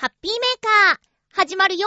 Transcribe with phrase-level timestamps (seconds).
[0.00, 0.98] ハッピーメーカー、
[1.46, 1.86] 始まるよ。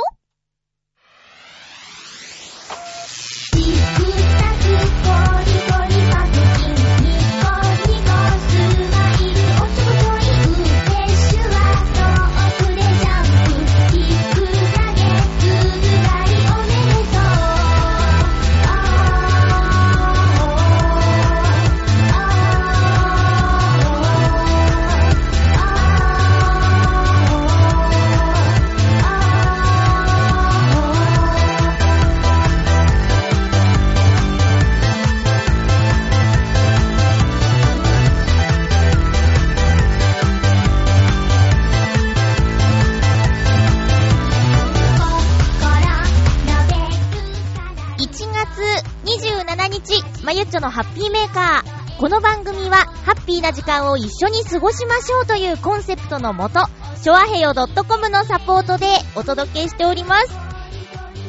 [50.23, 51.99] まゆっちょのハッピーメーカー。
[51.99, 56.61] この番組は、ハッピーな時間を一緒に過ごしましょうというコンセプトのもと、
[57.01, 60.31] ショアヘヨ .com のサポートでお届けしております。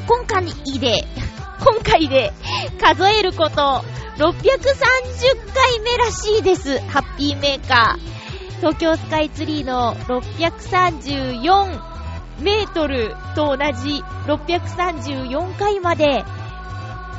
[0.06, 0.44] 今回
[0.78, 1.04] で、
[1.58, 2.32] 今回で
[2.80, 3.82] 数えること630
[5.52, 6.78] 回目らしいです。
[6.82, 8.58] ハッピーメーカー。
[8.58, 11.80] 東京スカイツリーの634
[12.38, 16.24] メートルと同じ634回まで、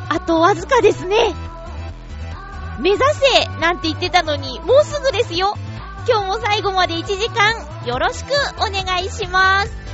[0.08, 1.36] あとわずかですね。
[2.80, 5.56] 目指せなんて言ってたのに、もうすぐですよ。
[6.08, 7.54] 今日も最後まで1時間、
[7.86, 9.85] よろしくお願いします。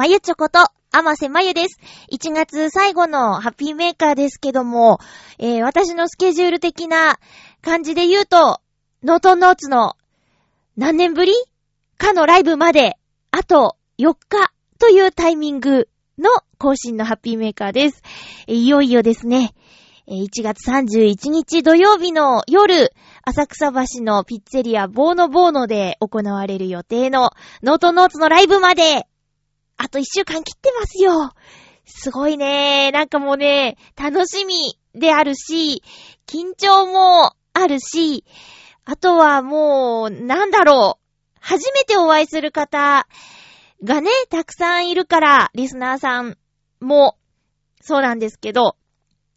[0.00, 1.78] まゆちょこと、あませまゆです。
[2.10, 4.98] 1月最後のハッピーメーカーですけども、
[5.38, 7.18] えー、私のスケジュール的な
[7.60, 8.62] 感じで言うと、
[9.02, 9.98] ノートンノーツの
[10.78, 11.34] 何年ぶり
[11.98, 12.96] かのライブまで、
[13.30, 15.86] あと4日というタイミング
[16.18, 18.02] の更新のハッピーメーカーです。
[18.46, 19.52] いよいよですね、
[20.08, 29.06] 1月31日土曜日の夜、浅草橋のピッツェリアボーノボーノで行われる予定のノートノーツのライブまで、
[29.82, 31.32] あと1週間切ってますよ。
[31.86, 32.90] すごいね。
[32.92, 35.82] なんかもうね、楽しみであるし、
[36.26, 38.26] 緊張もあるし、
[38.84, 41.38] あとはもう、なんだろう。
[41.40, 43.06] 初めてお会いする方
[43.82, 46.36] がね、たくさんいるから、リスナーさん
[46.80, 47.16] も、
[47.80, 48.76] そうなんですけど、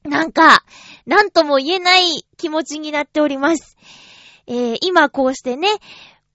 [0.04, 0.66] なんか、
[1.06, 3.78] なんとも言えない気持ちになっております。
[4.48, 5.70] えー今こうしてね、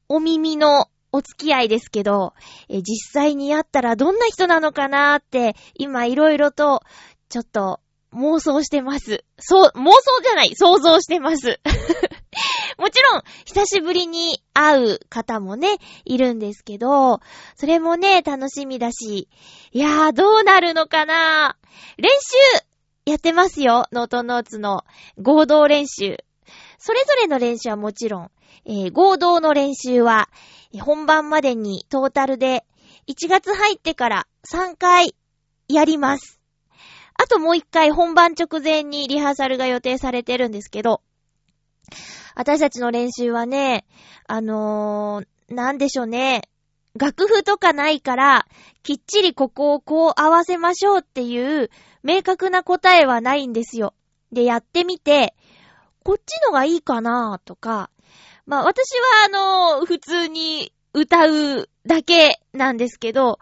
[0.08, 2.34] お耳のお付き合いですけど、
[2.68, 6.82] え実際に会ったらどんな人なのかなーって、今いろいろと、
[7.28, 7.80] ちょっと、
[8.12, 9.24] 妄想してます。
[9.38, 11.60] そう、妄想じゃない、想像してます。
[12.78, 17.20] もちろん、久しぶりに会う方もね、いるんですけど、
[17.56, 19.28] それもね、楽しみだし、
[19.72, 22.64] いやー、どうなるのかなー練習
[23.04, 23.86] やってますよ。
[23.92, 24.84] ノートノーツの
[25.20, 26.18] 合同練習。
[26.78, 28.30] それぞれの練習はもちろん、
[28.64, 30.28] えー合同の練習は、
[30.80, 32.64] 本番までにトータルで
[33.06, 35.14] 1月入ってから3回
[35.68, 36.40] やります。
[37.14, 41.00] あともう1回本番直前にリハーサルが予定されてるんですけど、
[42.34, 43.84] 私たちの練習はね、
[44.26, 46.42] あのー、なんでしょうね。
[46.94, 48.46] 楽譜とかないから、
[48.82, 51.70] きっちりここをこう合わせましょうっていう
[52.02, 53.94] 明確な答えはないんですよ。
[54.32, 55.34] で、やってみて、
[56.04, 57.90] こっちのがいいかなとか、
[58.48, 59.28] まあ私はあ
[59.78, 63.38] の、普通に歌うだけなんですけど、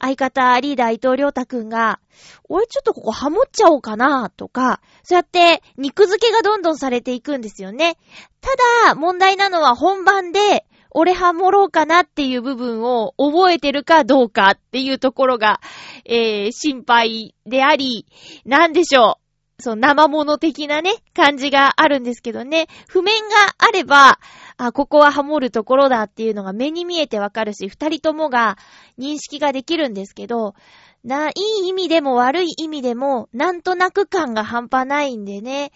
[0.00, 2.00] 相方リーダー伊藤良太くんが、
[2.48, 7.98] 俺ちょっとここハモっちゃおうかなとか、そうやって肉付けがどんどんされていくんですよね。
[8.40, 8.50] た
[8.88, 15.60] だ、問題なのは本番で、俺ハモろうかなっていう部分を覚えてるかどうかっていうところが、
[16.04, 18.06] えー、心配であり、
[18.44, 19.28] なんでしょう。
[19.60, 22.68] そう、生物的なね、感じがあるんですけどね。
[22.88, 23.28] 譜面が
[23.58, 24.20] あれば、
[24.58, 28.58] あ、ここはハモるところだっていうのが目に見えてわかるし、二人ともが
[28.98, 30.54] 認識ができるんですけど、
[31.04, 31.32] な、い
[31.64, 35.70] い意味でも悪い意味でも、なんとなく感が半端ないんでね。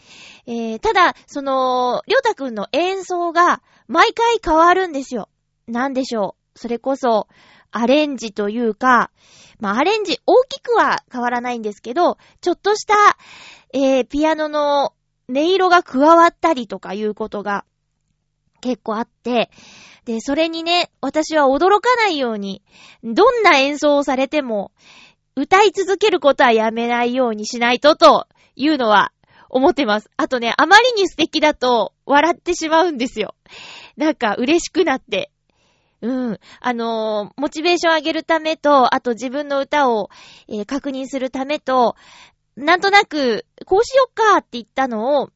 [0.47, 5.29] えー、ただ、その、りょうたくんの演奏が、毎回変わるんですよ。
[5.69, 6.59] なんでしょう。
[6.59, 7.29] それこそ、
[7.71, 9.13] アレンジというか、
[9.61, 12.95] まあ、アレンジ大きくは変わらないんですけど、ちょっとした、
[13.73, 14.93] えー、ピアノの
[15.29, 17.65] 音色が加わったりとかいうことが
[18.63, 19.51] 結構あって、
[20.07, 22.63] で、それにね、私は驚かないように、
[23.05, 24.73] どんな演奏をされても、
[25.37, 28.27] 歌い続けることはやめないようにしないとと
[28.57, 29.13] いうのは
[29.51, 30.11] 思ってます。
[30.17, 33.35] あとね、あまりに素敵だと笑ってしまうんですよ。
[33.97, 35.31] なんか嬉しくなって。
[36.01, 36.39] うん。
[36.61, 40.11] あのー、モチベーション上げるためと、あと自分の歌を、
[40.49, 41.97] えー、確認するためと、
[42.57, 45.31] なんとなく、こうしよっかって言ったのを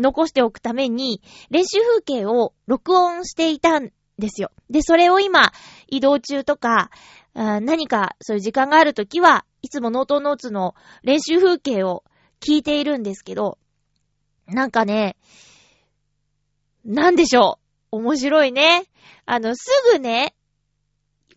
[0.00, 4.50] 残しておくために、練習風景を録音していたんですよ。
[4.68, 5.52] で、それを今、
[5.88, 6.90] 移動中とか、
[7.34, 12.04] 何かそういう時間があるときは、いつもノートノーツの練習風景を
[12.40, 13.58] 聞いているんですけど、
[14.46, 15.16] なんかね、
[16.84, 17.58] なんでしょ
[17.92, 17.96] う？
[17.98, 18.84] 面白いね。
[19.26, 20.34] あの、すぐね、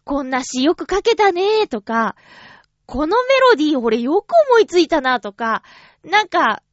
[0.04, 2.16] こんな詩よく書けたねとか、
[2.86, 5.64] このメロディー俺よく思いついたなとか、
[6.04, 6.64] なんか、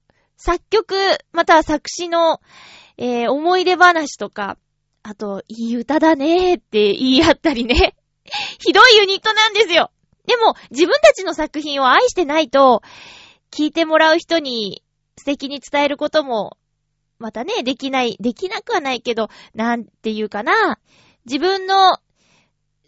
[0.42, 0.94] 作曲、
[1.32, 2.40] または作詞の、
[2.96, 4.56] えー、思い出話とか、
[5.02, 7.94] あと、いい歌だねーって言い合ったりね。
[8.58, 9.90] ひどいユニットなんですよ。
[10.24, 12.80] でも、自分たちの作品を愛してないと、
[13.50, 14.82] 聞いてもらう人に
[15.18, 16.56] 素敵に伝えることも、
[17.18, 20.78] またね、できない、できなくはないけど、なんていうかな。
[21.26, 21.98] 自分の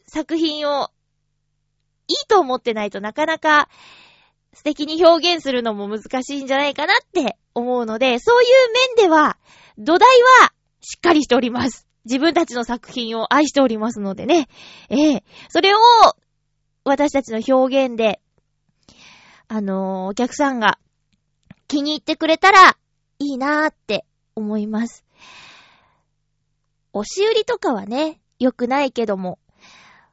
[0.06, 0.88] 作品を
[2.08, 3.68] いいと思ってないとなかなか
[4.54, 9.38] 素敵に表現するのも難しいんじゃないかなって思うので、そういう面では、
[9.78, 10.08] 土台
[10.40, 11.86] はしっかりしております。
[12.04, 14.48] 自分たちの作品を愛しておりますのでね。
[14.90, 15.78] ええそれを、
[16.84, 18.20] 私たちの表現で、
[19.48, 20.78] あのー、お客さんが
[21.68, 22.76] 気に入ってくれたら
[23.18, 25.04] いいなーって思います。
[26.92, 29.38] 押し売りとかはね、良くないけども、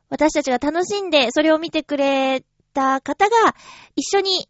[0.10, 2.44] 私たちが楽しんでそれを見てくれ
[2.74, 3.56] た方が
[3.96, 4.50] 一緒に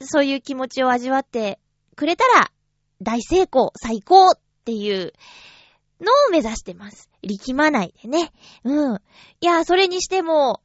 [0.00, 1.58] そういう気持ちを味わって
[1.98, 2.52] くれたら
[3.02, 4.32] 大成功、最高っ
[4.64, 5.12] ていう
[6.00, 7.10] のを目指してます。
[7.22, 8.32] 力まないでね。
[8.62, 9.02] うん。
[9.40, 10.62] いや、それにしても、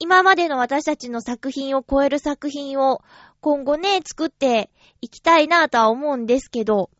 [0.00, 3.02] 今までの私たちの作品を超える作品を
[3.40, 4.68] 今後ね、作って
[5.00, 6.90] いきたいなとは思うんですけど、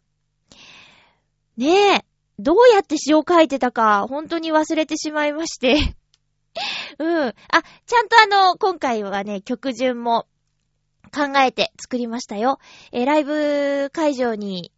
[1.57, 2.05] ねえ、
[2.39, 5.97] どうやって詩を書いてたか、本当に忘れてしまいまして
[7.01, 7.27] うん。
[7.27, 7.35] あ、
[7.87, 10.29] ちゃんとあの、今回はね、曲順も
[11.15, 12.59] 考えて作りましたよ。
[12.91, 14.73] えー、ライブ会場に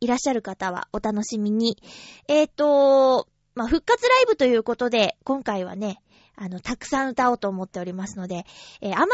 [0.00, 1.78] いらっしゃる方はお楽しみに。
[2.26, 6.02] えっ、ー、と、まあ、復活ライブということで、今回はね、
[6.34, 8.44] あの、たくさん歌おうと思っておりますので、
[8.82, 9.10] えー、あまり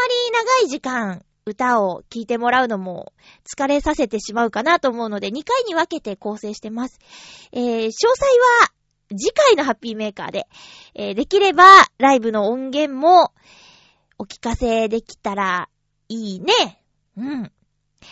[0.61, 3.13] 長い時間歌を聴いてもらうのも
[3.45, 6.99] 疲れさせてしまうかなと思うので、2回に分けて構成してます。
[7.53, 8.27] えー、詳細
[8.63, 8.73] は
[9.11, 10.47] 次回のハッピーメーカーで、
[10.95, 11.65] えー、できれば
[11.99, 13.33] ライブの音源も
[14.19, 15.69] お聞かせできたら
[16.09, 16.83] いいね。
[17.17, 17.53] うん。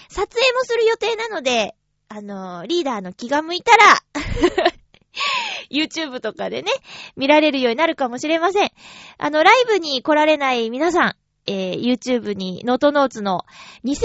[0.09, 1.75] 撮影もする予定なので、
[2.09, 4.03] あのー、リーダーの気が向いたら
[5.71, 6.71] YouTube とかでね、
[7.17, 8.71] 見られるようになるかもしれません。
[9.19, 11.17] あの、ライブに来られない皆さん、
[11.47, 13.45] えー、YouTube にノートノーツの
[13.85, 13.99] 2009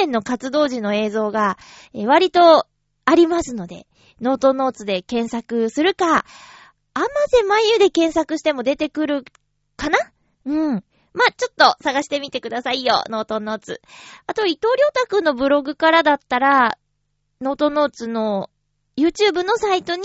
[0.00, 1.58] 年の活動時の映像が、
[1.92, 2.66] えー、割と
[3.04, 3.86] ありますので、
[4.20, 6.24] ノートノーツで検索するか、
[6.94, 9.24] あまぜまゆで検索しても出てくる
[9.76, 9.98] かな？
[10.44, 10.84] うん。
[11.12, 13.80] まあ、ちょっと探してみてくださいよ、ノートノーツ。
[14.26, 16.78] あと、伊藤良太くんのブログからだったら、
[17.40, 18.50] ノートノーツの
[18.96, 20.02] YouTube のサイトに、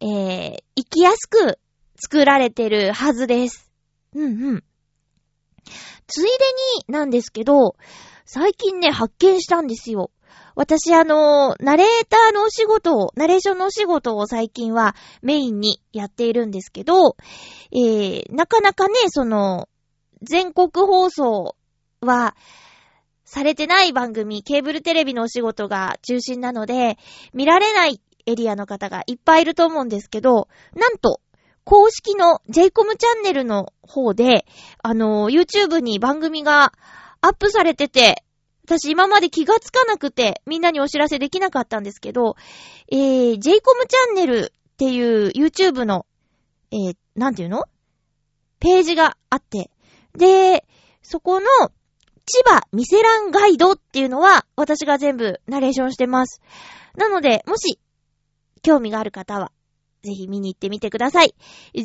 [0.00, 1.58] えー、行きやすく
[1.96, 3.70] 作られてるはずです。
[4.14, 4.64] うんうん。
[6.06, 6.28] ついで
[6.88, 7.76] になんですけど、
[8.24, 10.10] 最近ね、発見したんですよ。
[10.54, 17.16] 私あの、ナレーターのお仕事を、ナレーションのお仕事を最近はメインにやっているんですけど、
[17.70, 19.68] えー、なかなかね、その、
[20.22, 21.56] 全国放送
[22.00, 22.36] は、
[23.24, 26.96] されてない番組、ケーブルテレビのお仕事が中心なので、
[27.34, 31.20] 見られないエリアの方がいっぱいいると思うんですけど、なんと、
[31.64, 34.46] 公式の j コムチャンネルの方で、
[34.82, 36.72] あの、YouTube に番組が
[37.20, 38.24] アップされてて、
[38.64, 42.36] 私今まで気がつかなくて、みんなにお知らせできなかったんですけど、
[42.90, 46.06] えー、j コムチャンネルっていう YouTube の、
[46.70, 47.64] えー、なんていうの？
[48.60, 49.70] ページがあって、
[50.18, 50.64] で、
[51.02, 51.46] そこの、
[52.26, 56.42] 千葉ミセランガイドっていうのは、私が全部ナレーションしてます。
[56.94, 57.80] なので、もし、
[58.62, 59.50] 興味がある方は、
[60.08, 61.34] ぜひ見に行ってみてください。
[61.74, 61.84] 13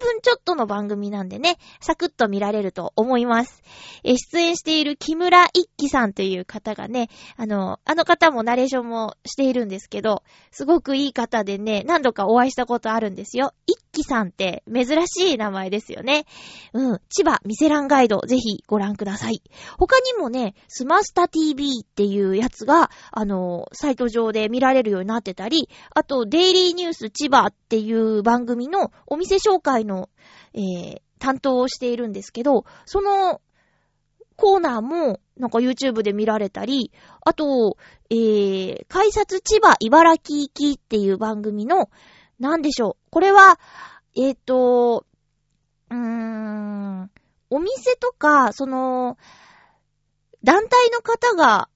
[0.00, 3.62] 分ちょっとの番組なんでね、サクッと見られると思います。
[4.04, 13.52] え出演している木村一輝さんという方がね、あの、あの方もナレーションもしているんですけど、すごくいい方でね、何度かお会いしたことあるんですよ。
[13.66, 16.24] 一輝さんって珍しい名前ですよね。
[16.72, 17.00] うん。
[17.10, 19.42] 千葉ミセランガイド、ぜひご覧ください。
[19.78, 30.08] 他にもね、スマスタ TV っていうやつが、あの、サイト上で見られるようになってたり、あと、デイリーニュース千葉っていう番組のお店紹介の、
[30.54, 33.40] えー、担当をしているんですけど、その
[34.36, 36.92] コーナーも、なんか YouTube で見られたり、
[37.24, 37.76] あと、
[38.08, 41.90] えー、改札千葉茨城行きっていう番組の、
[42.38, 43.10] なんでしょう。
[43.10, 43.58] これは、
[44.16, 45.04] えっ、ー、と、
[45.90, 47.10] うーん、
[47.50, 49.18] お店とか、その、
[50.44, 51.68] 団体の方が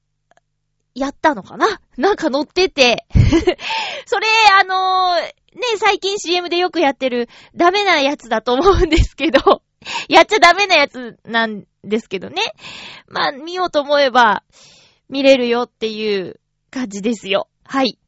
[0.95, 1.81] やったのかな？
[1.99, 3.07] なんか乗ってて
[4.07, 4.29] それ、
[4.61, 9.63] あのー、ね最近 CM でよくやってるダメなやつだと思うんですけど
[10.09, 12.43] やっちゃダメなやつなんですけどね。
[13.09, 14.43] まあ、見ようと思えば
[15.09, 16.41] 見れるよっていう
[16.71, 17.49] 感じですよ。
[17.65, 17.99] はい。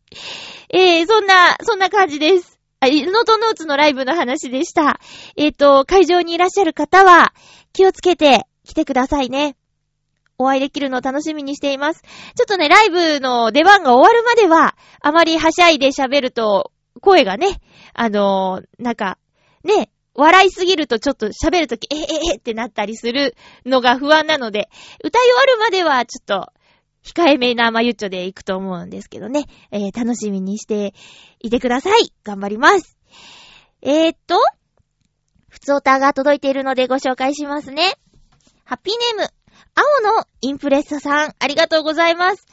[0.70, 2.58] えー、そんな、そんな感じです。
[2.80, 5.00] あ、ノートノーツのライブの話でした。
[5.36, 7.34] えっ、ー、と、会場にいらっしゃる方は
[7.72, 9.56] 気をつけて来てくださいね。
[10.36, 12.02] お会いできるのを楽しみにしています。
[12.02, 12.08] ちょ
[12.42, 17.60] っとね、ライブの出番が終わるまでは、あまりはしゃいで喋ると、声がね、
[17.92, 19.18] あのー、なんか、
[19.64, 23.34] ね、笑いすぎるとちょっと喋るとき、えええってなったりする
[23.66, 24.68] のが不安なので、
[25.02, 26.52] 歌い終わるまではちょっと、
[27.04, 30.94] 控えめなまゆっちょで行くと思うんですけどね、えー、楽しみにして
[31.40, 32.12] いてください。
[32.24, 32.96] 頑張ります。
[33.82, 34.36] えー、っと、
[35.48, 37.94] ふつおたが届いているのでご紹介しますね。
[38.64, 39.34] ハッピーネーム、
[39.74, 42.46] 青のインプレッサさん、ありがとうございます。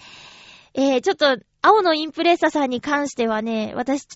[0.74, 4.08] えー、ちょっと、青のインプレッサさんに関してはね、私、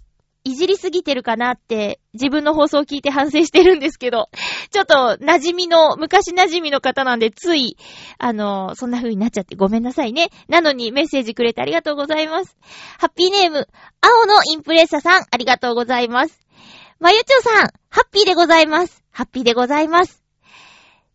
[0.45, 4.29] いじりすぎてるかなって、自分の放送を聞いて反省してるんですけど、
[4.69, 7.77] ちょっと、馴染みの、昔馴染みの方なんで、つい、
[8.19, 10.29] あの、そんな風になっちゃってごめんなさいね。
[10.47, 12.55] なのにメッセージくれてありがとうございます。
[12.99, 13.67] ハッピーネーム、
[14.01, 16.39] 青のインプレッサさん、ありがとうございます。
[16.99, 19.03] まゆちょさん、ハッピーでございます。
[19.09, 20.23] ハッピーでございます。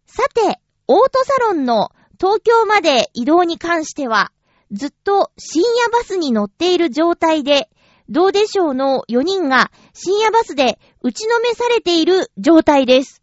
[0.07, 4.33] さて、オートサロンの東京まで移動に関しては、
[4.73, 7.69] ずっと深夜バスに乗っている状態で、
[8.11, 13.23] どうでしょうの4人が深夜バスで打ちのめされている状態です。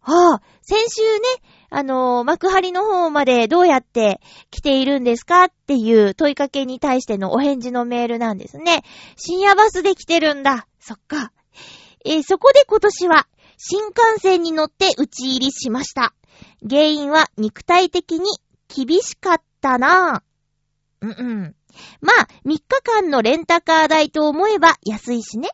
[0.00, 1.20] はあ、先週ね、
[1.68, 4.20] あのー、幕張の方までどうやって
[4.50, 8.82] 来ているんですかっていう問いかけに対してのお返事のメールなんですね。
[9.16, 10.66] 深夜バスで来てるんだ。
[10.78, 11.32] そっか。
[12.04, 13.26] えー、そこで今年は
[13.58, 16.14] 新幹線に乗って打ち入りしました。
[16.68, 18.26] 原因は肉体的に
[18.68, 21.06] 厳しかったなぁ。
[21.06, 21.56] うんうん。
[22.00, 25.48] まあ、3日間のレンタカー代と思えば安いしね。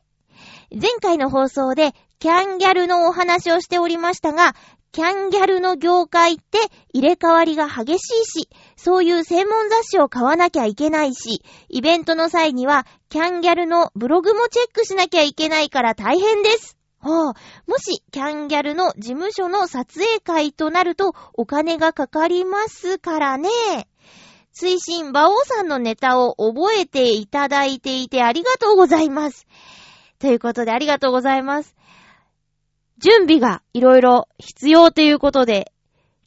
[0.71, 4.55] 前回の放送でキャンギャルのお話をしておりましたが、
[4.93, 6.59] キャンギャルの業界って
[6.95, 16.79] 入れ替わりが激しいし、そういう専門雑誌を買わなきゃいけないし、イベントの際にはキャンギャルのブログもチェックしなきゃいけないから大変です。
[17.01, 17.35] はあ、
[17.67, 23.51] もし、キャンギャルの事務所の撮影会となると、お金がかかりますからね。
[24.59, 29.47] 推進、馬王さんのネタを覚えていただいていてありがとうございます。
[30.19, 31.77] ということで、ありがとうございます。
[32.99, 35.73] 準備がいろいろ必要ということで、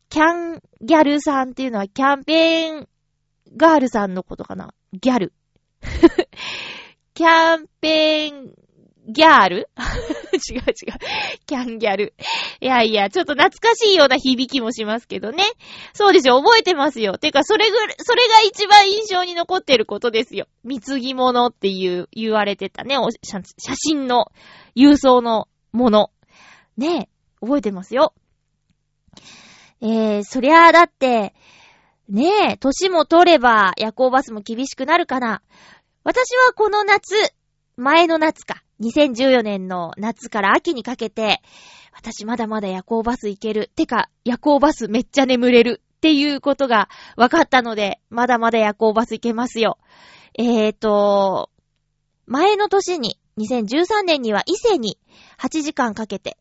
[0.09, 2.87] キャンギャルさんっていうのはキャンペーン
[3.57, 4.75] ガールさんのことかな？
[4.93, 5.33] ギャル。
[7.15, 8.53] キャンペーン
[9.09, 9.69] ギャール？
[10.33, 10.65] 違う違う。
[11.45, 12.13] キャンギャル。
[12.61, 15.43] いやいや、ちょっと懐かしいような響きもしますけどね。
[15.93, 17.17] そうですよ、覚えてますよ。
[17.17, 20.47] てか、それぐらい、それが一番印象に残ってることですよ。
[20.63, 23.41] 貢ぎ物っていう、言われてたね、写
[23.75, 24.31] 真の、
[24.75, 26.11] 郵送のもの。
[26.77, 27.09] ね
[27.41, 28.13] え、覚えてますよ。
[29.81, 31.33] えー、そりゃあだって、
[32.09, 35.41] ねえ、年も取れば夜行バスも厳しくなるかな。
[36.03, 37.33] 私はこの夏、
[37.77, 38.63] 前の夏か。
[38.81, 41.41] 2014年の夏から秋にかけて、
[41.93, 43.69] 私まだまだ夜行バス行ける。
[43.75, 45.81] てか、夜行バスめっちゃ眠れる。
[45.97, 49.77] っていうことが分かったので、まだまだ夜行バス行けますよ。
[50.33, 51.49] えーと、
[52.25, 54.97] 前の年に、2013年には伊勢に
[55.39, 56.37] 8時間かけて、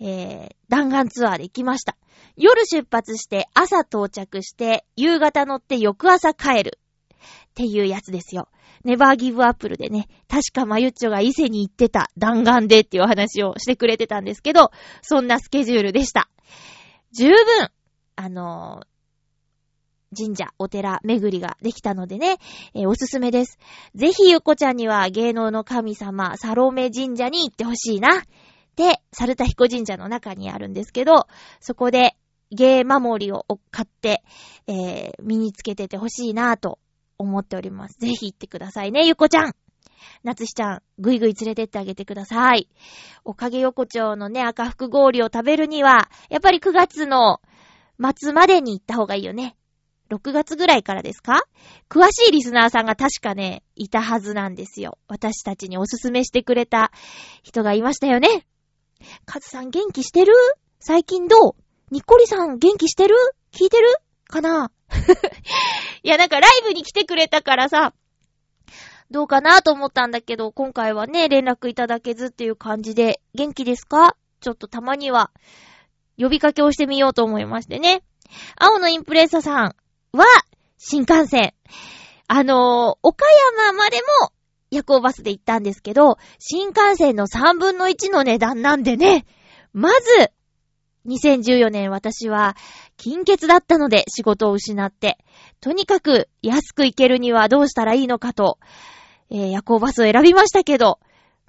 [0.00, 1.96] えー、弾丸ツアーで行きました。
[2.36, 6.78] 夜出発して朝到着して夕方乗って翌朝帰る
[7.14, 8.48] っていうやつですよ。
[8.86, 14.70] ネバーギブアップルでね、確かマユッチョが伊勢に行ってた弾丸でっていうお話をしてくれてたんですけど、
[15.02, 16.30] そんなスケジュールでした。
[17.12, 17.34] 十分、
[18.14, 22.36] あのー、神社、お寺巡りができたのでね、
[22.74, 23.58] えー、おすすめです。
[23.96, 28.22] ぜひゆっこちゃんには芸能の神様、サロメ神社に行ってほしいな。
[28.76, 31.26] で、サルタヒコ神社の中にあるんですけど、
[31.60, 32.16] そこで
[32.52, 34.22] 芸守りを買って、
[34.68, 36.78] えー、身につけててほしいなぁと
[37.18, 37.98] 思っております。
[37.98, 39.54] ぜひ行ってくださいね、ゆこちゃん。
[40.22, 42.68] 夏しちゃん、ぐいぐい連れてってあげてください。
[43.24, 47.40] おかげ横丁のね、赤福氷を食べるには、やっぱり9月の
[48.16, 49.56] 末までに行った方がいいよね。
[50.10, 51.42] 6月ぐらいからですか？
[51.88, 54.98] 詳しいリスナーさんが確かね、いたはずなんですよ。
[55.08, 56.92] 私たちにおすすめしてくれた
[57.42, 58.46] 人がいましたよね。
[59.24, 60.32] カズさん元気してる？
[60.78, 61.52] 最近どう？
[61.90, 63.16] ニッコリさん元気してる？
[63.52, 63.88] 聞いてる？
[64.28, 64.70] かな？
[66.02, 67.94] いや、なんかライブに来てくれたからさ、
[69.10, 74.16] どうかなと思ったんだけど、今回はね、連絡いただけずっていう感じで、元気ですか？
[74.40, 75.30] ちょっとたまには、
[76.18, 78.02] 呼びかけをしてみようと思いましてね。
[78.56, 79.76] 青のインプレッサさん
[80.12, 80.24] は、
[80.78, 81.54] 新幹線。
[82.28, 83.24] あのー、岡
[83.60, 84.32] 山までも
[84.70, 89.26] 夜行バスで行ったんですけど、新幹線の3分の1の値段なんでね、
[89.72, 90.30] まず、
[91.06, 92.56] 2014年私は
[92.96, 95.18] 金欠だったので仕事を失って、
[95.60, 98.58] とにかく安く行けるにはどうしたらいいのかと、
[99.30, 100.98] えー、夜行バスを選びましたけど、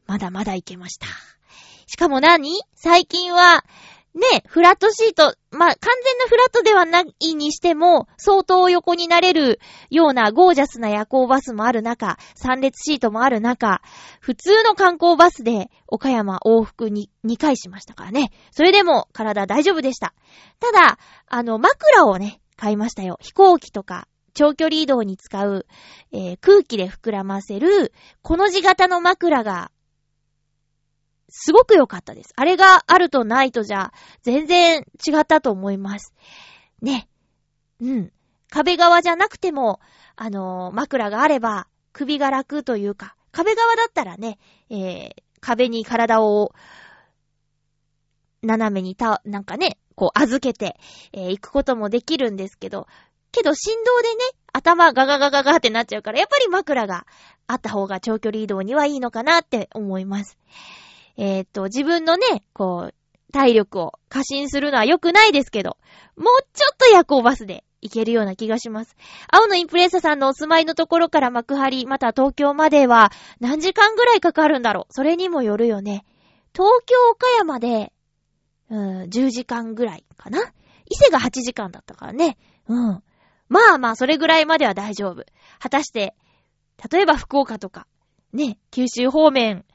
[0.06, 1.08] まだまだ行けました。
[1.86, 2.62] しかも何？
[2.76, 3.64] 最近は、
[4.18, 9.60] ね、フラットシート、まあ、完全なフラットではないにしても、相当横になれる
[9.92, 13.82] ようなゴージャスな夜行バスもある中、3列シートもある中、
[14.20, 18.32] 普通の観光バスで岡山往復に2回しましたからね。
[18.52, 20.16] それでも体大丈夫でした。
[20.60, 20.98] ただ、
[21.28, 23.20] あの、枕をね、買いましたよ。
[23.22, 25.66] 飛行機とか、長距離移動に使う、
[26.12, 27.94] えー、空気で膨らませる、
[28.24, 29.72] この字型の枕が、
[31.30, 32.34] すごく良かったです。
[32.36, 33.92] あれがあるとないとじゃ、
[34.22, 36.14] 全然違ったと思います。
[36.82, 37.08] ね。
[37.82, 38.12] うん。
[38.50, 39.80] 壁側じゃなくても、
[40.16, 46.54] あのー、枕があれば、首が楽というか、壁側だったらね、えー、壁に体を、
[48.44, 50.78] 斜めにた、なんかね、こう預けて、
[51.12, 52.88] えー、行くこともできるんですけど、
[53.32, 54.16] けど振動でね、
[54.54, 57.06] 頭ガガガガガってなっちゃうから、やっぱり枕が
[57.48, 60.38] あった方が長距離移動にはいいのかなって思います。
[61.18, 62.94] えー、と、自分のね、こう、
[63.34, 65.78] 体力を過信するのは良くないですけど、
[66.16, 68.96] もうちょっと夜行バスで行けるような気がします。
[69.30, 76.06] 青のインプレッサさんのお住まいのところから幕張、また東京までは何時間ぐらいかかるんだろうそれにもよるよね。
[76.54, 77.92] 東京岡山で、
[78.70, 80.42] うん、10時間ぐらいかな
[80.90, 82.38] 伊勢が8時間だったからね。
[82.68, 83.04] うん。
[83.50, 85.26] まあまあ、それぐらいまでは大丈夫。
[85.60, 86.16] 果たして、
[86.92, 87.88] 例えば福岡とか、
[88.34, 89.66] ね、九州方面、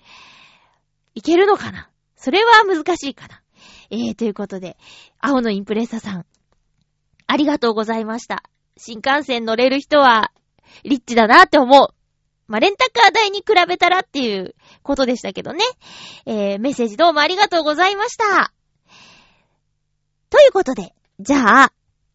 [1.14, 1.90] 行けるのかな？
[2.16, 3.42] それは難しいかな？
[3.90, 4.76] えー、ということで、
[5.20, 6.26] 青のインプレッサさん、
[7.26, 8.42] ありがとうございました。
[8.76, 10.32] 新幹線乗れる人は、
[10.84, 11.88] リッチだなって思う。
[12.48, 15.64] まあ、レンタカー代に比べたらっていうことでしたけどね。
[16.26, 18.52] えー、メッセージどうもありがとうございました。
[20.30, 21.72] ということで、じゃあ、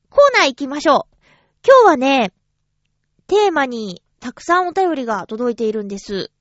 [0.10, 1.18] コーナー行きましょう。
[1.66, 2.34] 今日はね、
[3.28, 6.32] テーマにたくさんお便りが届いているんです。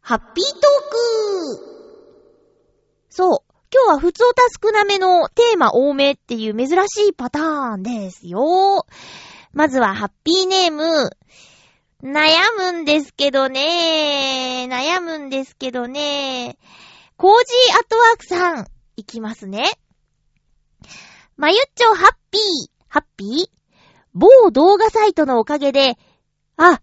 [0.00, 1.73] ハッピートーク
[3.16, 3.52] そう。
[3.72, 8.86] 今日は普通た少なめのテーマ多めっていう珍しいパターンですよ。
[9.52, 11.16] まずはハッピーネーム。
[12.02, 14.66] 悩むんですけどね。
[14.68, 16.58] 悩むんですけどね。
[17.16, 19.64] コージーアットワークさん、いきますね。
[21.36, 22.42] まゆっちょハッピー、
[22.88, 23.48] ハッピー？
[24.12, 25.96] 某動画サイトのおかげで、
[26.56, 26.80] あ、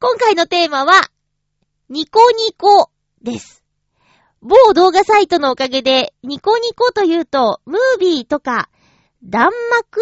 [0.00, 0.92] 今回のテーマは、
[1.88, 2.90] ニコニコ
[3.22, 3.59] です。
[4.42, 8.70] 某動画サイトのおかげで、ニコニコというと、ムービーとか、
[9.22, 10.00] 弾幕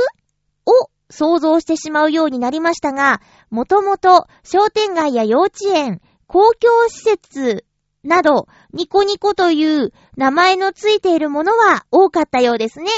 [0.65, 3.21] を想像してしまうようになりましたが、
[3.51, 7.65] もともと商店街や幼稚園、公共施設
[8.05, 12.91] など、ニコニコという名前のついているものは多かったようですね。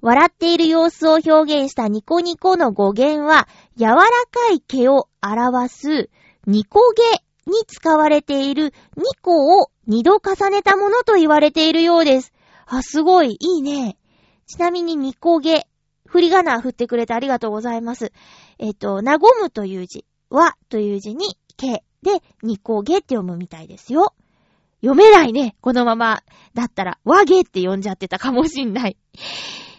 [0.00, 6.10] 笑っている様子を表現したニコニコの語源は、柔らかい毛を表す
[6.46, 7.02] ニコ毛
[7.50, 12.32] に使われているニコを二度重ねたものと言われているようです。
[12.64, 13.96] あ、すごい、いいね。
[14.46, 15.66] ちなみにニコ毛。
[16.06, 18.12] 振り仮名振ってくれてありがとうございます。
[18.60, 24.14] えっと、なごむという字、わという字に毛でニコ毛って読むみたいですよ。
[24.80, 25.56] 読めないね。
[25.60, 26.22] このまま
[26.54, 28.96] だったら、わげって呼んじゃってたかもしんない。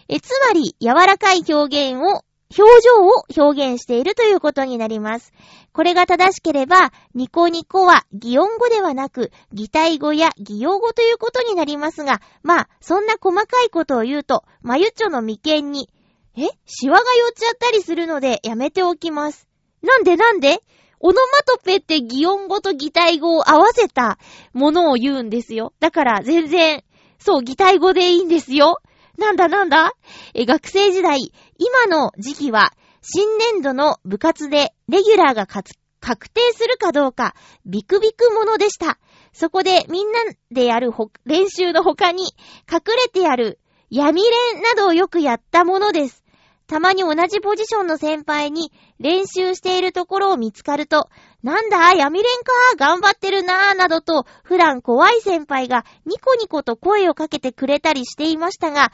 [0.08, 2.22] え、つまり、柔らかい表現を、
[2.56, 5.32] 表情を表現しているということになります。
[5.72, 15.88] これが正しければ、ニコニコは擬音語ではなく、擬態語や擬用語ということになりますが、まあ、そんな細かいことを言うと、まゆっちょの眉間に、
[16.36, 16.48] え？
[16.66, 19.48] シワが寄っちゃったりするのでやめておきます。
[19.82, 20.16] なんで？
[20.16, 20.62] なんで？
[21.00, 24.18] オノマトペって擬音語と擬態語を合わせた
[24.52, 25.74] ものを言うんですよ。
[25.80, 26.84] だから全然、
[27.18, 28.80] そう、擬態語でいいんですよ。
[29.18, 29.92] なんだなんだ？
[30.34, 32.72] え、学生時代、今の時期は、
[33.02, 37.34] 新年度の部活でレギュラーが確定するかどうか、
[37.66, 38.98] ビクビクものでした。
[39.32, 40.18] そこでみんな
[40.50, 40.92] でやる
[41.24, 42.24] 練習の他に、
[42.70, 43.58] 隠れてやる
[43.90, 46.22] 闇練などをよくやったものです。
[46.66, 51.08] たまに同じポジションの先輩に練習しているところを見つかると、
[51.42, 58.92] なんだ、闇練か、頑張ってるなぁ、などと、普段怖い先輩がニコニコと声をかけてくれたりしていましたが、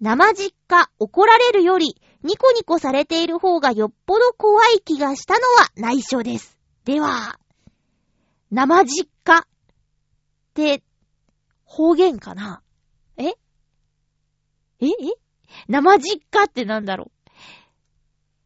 [0.00, 6.56] 生実家、怒られるより、ニコニコされている方がよっぽど怖い気がしたのは内緒です。
[6.84, 7.40] では、
[8.52, 9.42] 生実家っ
[10.54, 10.84] て、
[11.64, 12.62] 方言かな？
[13.16, 13.24] え？
[13.26, 13.34] え？
[14.80, 14.90] え？
[15.66, 17.30] 生実家ってなんだろう？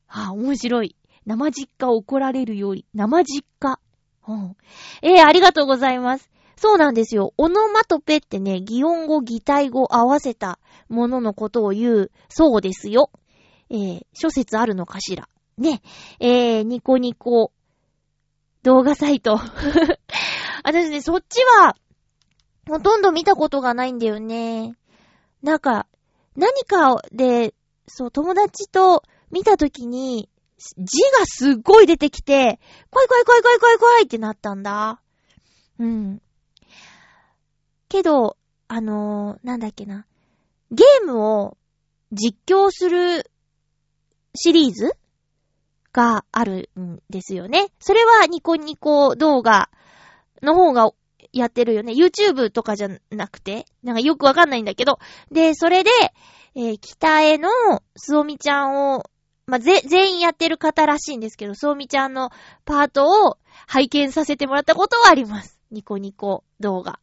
[0.08, 0.96] あ、面白い。
[1.26, 3.78] 生実家怒られるより、生実家。
[4.26, 4.56] うん、
[5.02, 6.30] えー、ありがとうございます。
[6.56, 7.34] そうなんですよ。
[7.38, 13.10] オノマトペってね、擬音語、擬態語合わせたもののことを言う、そうですよ。
[13.68, 15.28] えー、諸説あるのかしら。
[15.58, 15.82] ね。
[16.20, 17.52] えー、ニコニコ、
[18.62, 19.40] 動画サイト。
[20.62, 21.74] 私ね、そっちは、
[22.68, 24.76] ほとんど見たことがないんだよね。
[25.42, 25.88] なんか、
[26.36, 27.54] 何かで、
[27.88, 30.28] そう、友達と見たときに、
[30.78, 35.00] 字がすっごい出てきて、怖い怖い怖い怖い怖い怖いってなったんだ。
[35.78, 36.22] うん。
[37.88, 38.36] けど、
[38.68, 40.06] あのー、なんだっけな。
[40.70, 41.56] ゲームを
[42.12, 43.30] 実況する
[44.34, 44.96] シリーズ
[45.92, 47.68] があるんですよね。
[47.78, 49.68] それはニコニコ動画
[50.42, 50.90] の方が
[51.32, 51.92] やってるよね。
[51.92, 54.98] YouTube とかじゃなくて、なんかよくわかんないんだけど。
[55.30, 55.90] で、それで、
[56.54, 57.48] えー、北への
[57.96, 59.04] すおみちゃんを、
[59.46, 62.30] まあ、ぜ、全員やってる方らしいんですけど、すおみちゃんの
[62.64, 65.58] パートを拝見させてもらったことはあります。
[65.70, 67.00] ニコニコ動画。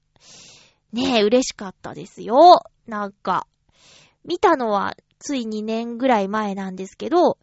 [0.93, 2.63] ねえ、嬉しかったですよ。
[2.87, 3.45] なんか、
[4.25, 7.37] 見たのはつい2年ぐらい前なんですけど、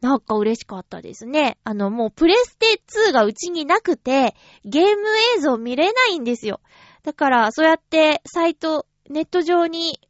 [0.00, 1.58] なんか嬉しかったですね。
[1.64, 4.90] あの、もうプレステ2がうちになくて、ゲーム
[5.36, 6.60] 映像見れないんですよ。
[7.02, 10.00] だから、そうやってサイト、ネット上に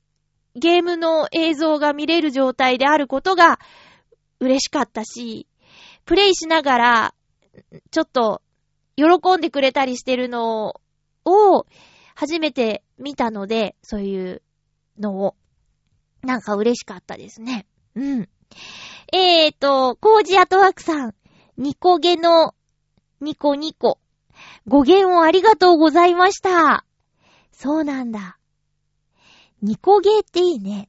[0.55, 3.59] ゲームの映像が見れる状態であることが
[4.41, 5.47] 嬉しかったし、
[6.05, 7.15] プレイしながら、
[7.91, 8.43] ちょっと、
[8.97, 10.81] 喜んでくれたりしてるの
[11.25, 11.67] を、
[12.15, 14.43] 初めて見たので、そういう
[14.99, 15.37] のを、
[16.23, 17.67] なんか嬉しかったですね。
[17.95, 18.29] うん。
[19.13, 21.15] えーと、コージアトワークさん、
[21.57, 22.55] ニコゲの、
[23.21, 23.99] ニコニコ。
[24.67, 26.85] 語源をありがとうございました。
[27.53, 28.39] そうなんだ。
[29.63, 30.89] ニコゲっていいね。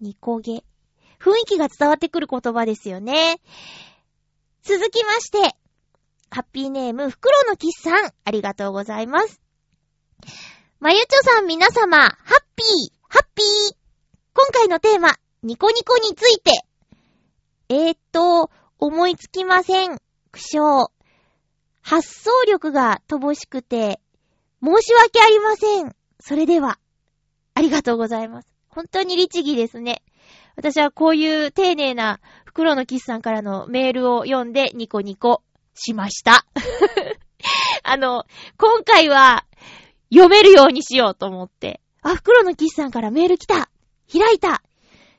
[0.00, 0.64] ニコゲ。
[1.26, 3.40] 雰囲気が伝わってくる言葉ですよね。
[4.62, 5.56] 続きまして、
[6.30, 9.40] ハッピーネーム、フクロのキスさん、ありがとうございます。
[10.78, 13.76] まゆちょさん皆様、ハッピー、ハッピー。
[14.34, 16.52] 今回のテーマ、ニコニコについて、
[17.70, 19.98] えー、っと、思いつきません。
[20.30, 20.86] 苦笑。
[21.82, 24.00] 発想力が乏しくて、
[24.62, 25.96] 申し訳ありません。
[26.20, 26.78] それでは、
[27.54, 28.48] ありがとうございます。
[28.68, 30.02] 本当に律儀ですね。
[30.56, 35.42] 私はこういう丁寧な袋のキスさんからのメールを読んでニコニコ
[35.74, 36.46] しました。
[37.84, 38.24] あの、
[38.56, 39.46] 今回は
[40.10, 41.80] 読めるようにしようと思って。
[42.02, 43.68] あ、袋のキスさんからメール来た
[44.10, 44.62] 開いた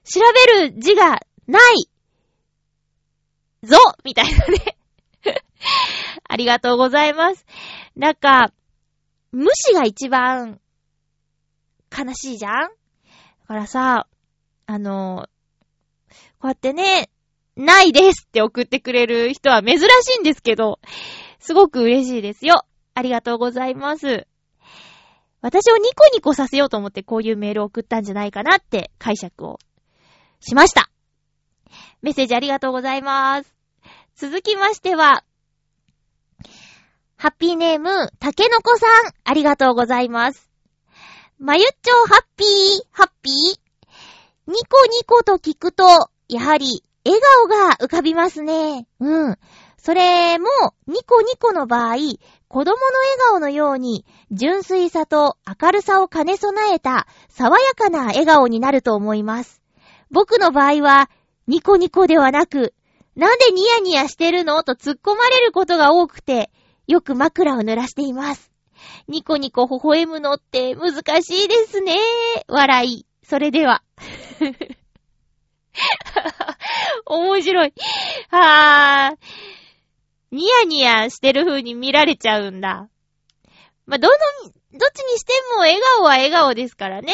[0.04, 0.22] 調
[0.60, 1.90] べる字がない
[3.64, 4.78] ぞみたいなね
[6.28, 7.46] ありがとうございます。
[7.96, 8.52] なんか、
[9.32, 10.60] 無視が一番
[11.96, 12.70] 悲しいじゃん？
[12.70, 12.70] だ
[13.48, 14.08] からさ、
[14.68, 15.28] あの、
[16.40, 17.10] こうやってね、
[17.56, 19.84] ないですって送ってくれる人は珍し
[20.18, 20.80] いんですけど、
[21.40, 22.66] すごく嬉しいですよ。
[22.94, 24.28] ありがとうございます。
[25.42, 29.60] 私をニコニコさせようと思ってこういうメールを送ったんじゃないかなって解釈を
[30.42, 30.90] しました。
[32.02, 33.56] メッセージありがとうございます。
[34.16, 35.24] 続きましては、
[37.16, 38.90] ハッピーネーム、たけのこさん、
[39.24, 40.52] ありがとうございます。
[41.40, 42.48] まゆっちょハッピー、
[42.92, 43.67] ハッピー。
[44.48, 45.84] ニコニコと聞くと、
[46.30, 48.88] やはり、笑顔が浮かびますね。
[49.02, 49.38] うん。
[49.78, 50.48] それも、
[50.88, 51.96] ニコニコの場合、
[52.48, 52.78] 子供の笑
[53.30, 59.62] 顔のように、純粋さと明るさを兼ね備えた、爽やかな笑顔になると思います。
[60.12, 61.10] 僕の場合は、
[61.48, 62.74] ニコニコではなく、
[63.18, 66.52] なんでニヤニヤしてるのと突っ込まれることが多くて、
[66.88, 68.50] よく枕を濡らしています。
[69.10, 71.98] ニコニコ微笑むのって難しいですね。
[72.48, 73.07] 笑い。
[73.28, 73.84] それでは。
[77.06, 77.74] 面白い。
[78.30, 79.18] はぁ。
[80.32, 82.90] ニヤニヤしてる風に見られちゃうんだ。
[83.86, 84.52] まあ、どの、ど
[84.88, 87.14] っちにしても笑顔は笑顔ですからね。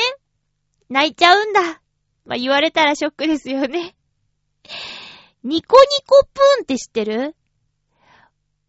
[0.89, 1.81] 泣いちゃうんだ。
[2.25, 3.95] まあ、言われたらショックですよね。
[5.43, 7.35] ニコニコプーンって知ってる？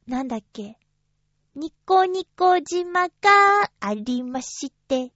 [0.06, 0.78] なんだっけ？
[1.54, 3.10] ニコニコ島が
[3.80, 5.12] ありまして、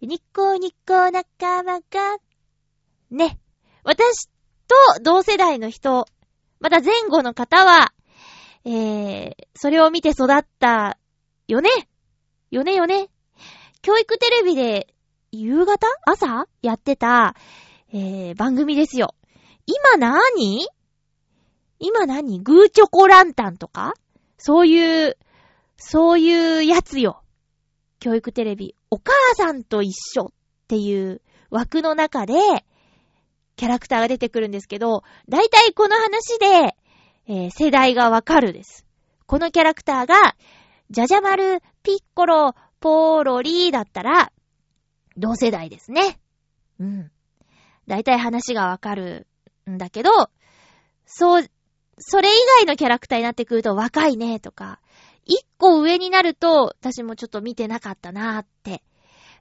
[0.00, 2.18] ニコニコ仲間が、
[3.10, 3.40] ね。
[3.82, 4.28] 私
[4.68, 6.06] と同世代の人、
[6.60, 7.92] また前後の方は、
[8.64, 10.98] えー、それを見て育った
[11.46, 11.70] よね
[12.50, 13.08] よねよね。
[13.82, 14.92] 教育テレビで
[15.32, 17.34] 夕方朝やってた、
[17.92, 19.14] えー、番組ですよ。
[19.66, 20.68] 今なーに
[21.78, 22.40] 今何？
[22.40, 23.94] グーチョコランタンとか？
[24.36, 25.16] そういう、
[25.76, 27.22] そういうやつよ。
[28.00, 28.74] 教育テレビ。
[28.90, 30.32] お母さんと一緒っ
[30.68, 31.20] ていう
[31.50, 32.34] 枠の中で、
[33.56, 36.76] キャラクターが出てくるんですけど、だいたいこの話で、
[37.26, 38.86] えー、世代がわかるです。
[39.26, 40.36] このキャラクターが、
[40.90, 44.32] ジャジャマル、ピッコロ、ポーロリーだったら、
[45.16, 46.18] 同世代ですね。
[46.78, 47.10] うん。
[47.86, 49.26] だいたい話がわかる
[49.68, 50.10] んだけど、
[51.04, 51.44] そう、
[51.98, 54.80] それ以外のキャラクターになってくると若いねとか、
[55.28, 58.82] 一個上になると、私もちょっと見てなかったなーって。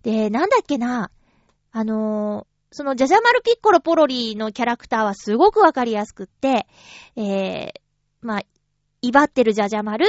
[0.04, 1.10] で、なんだっけな、
[1.72, 6.68] あのー、そのジャジャマルピッコロポロリのキャラクターはすごくわかりやすくって、
[7.16, 7.72] えー、
[8.22, 8.42] まあ、
[9.02, 10.06] 威張ってるジャジャマル、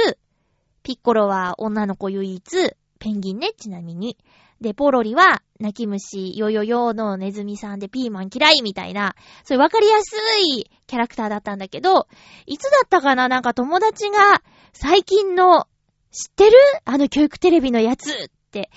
[0.83, 4.17] ピッコロは女の子唯一、ペンギンね、ちなみに。
[4.61, 12.07] で、ポロリは、泣き虫、ヨヨヨのネズミさんでピーマン嫌いみたいな、そういうわかりやすいキャラクターだったんだけど、
[12.45, 14.41] いつだったかななんか友達が、
[14.73, 15.67] 最近の、
[16.11, 18.15] 知ってるあの教育テレビのやつっ
[18.51, 18.69] て、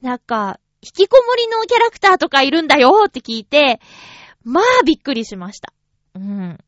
[0.00, 3.80] なんか、引きこもりのキャラクターとかいるんだよって聞いて、
[4.44, 5.72] まあびっくりしました。
[6.14, 6.58] うん。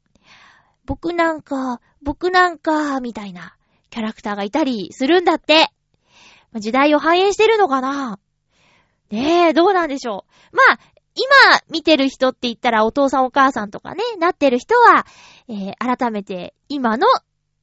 [0.85, 3.55] 僕なんか、僕なんか、みたいな
[3.91, 5.69] キャラクターがいたりするんだって。
[6.59, 8.19] 時代を反映してるのかな
[9.11, 10.57] ねえ、どうなんでしょう。
[10.57, 10.79] まあ、
[11.15, 15.07] 今見てる人って言ったらお父さんお母さんとかね、なってる人は、
[15.49, 17.07] えー、改めて今の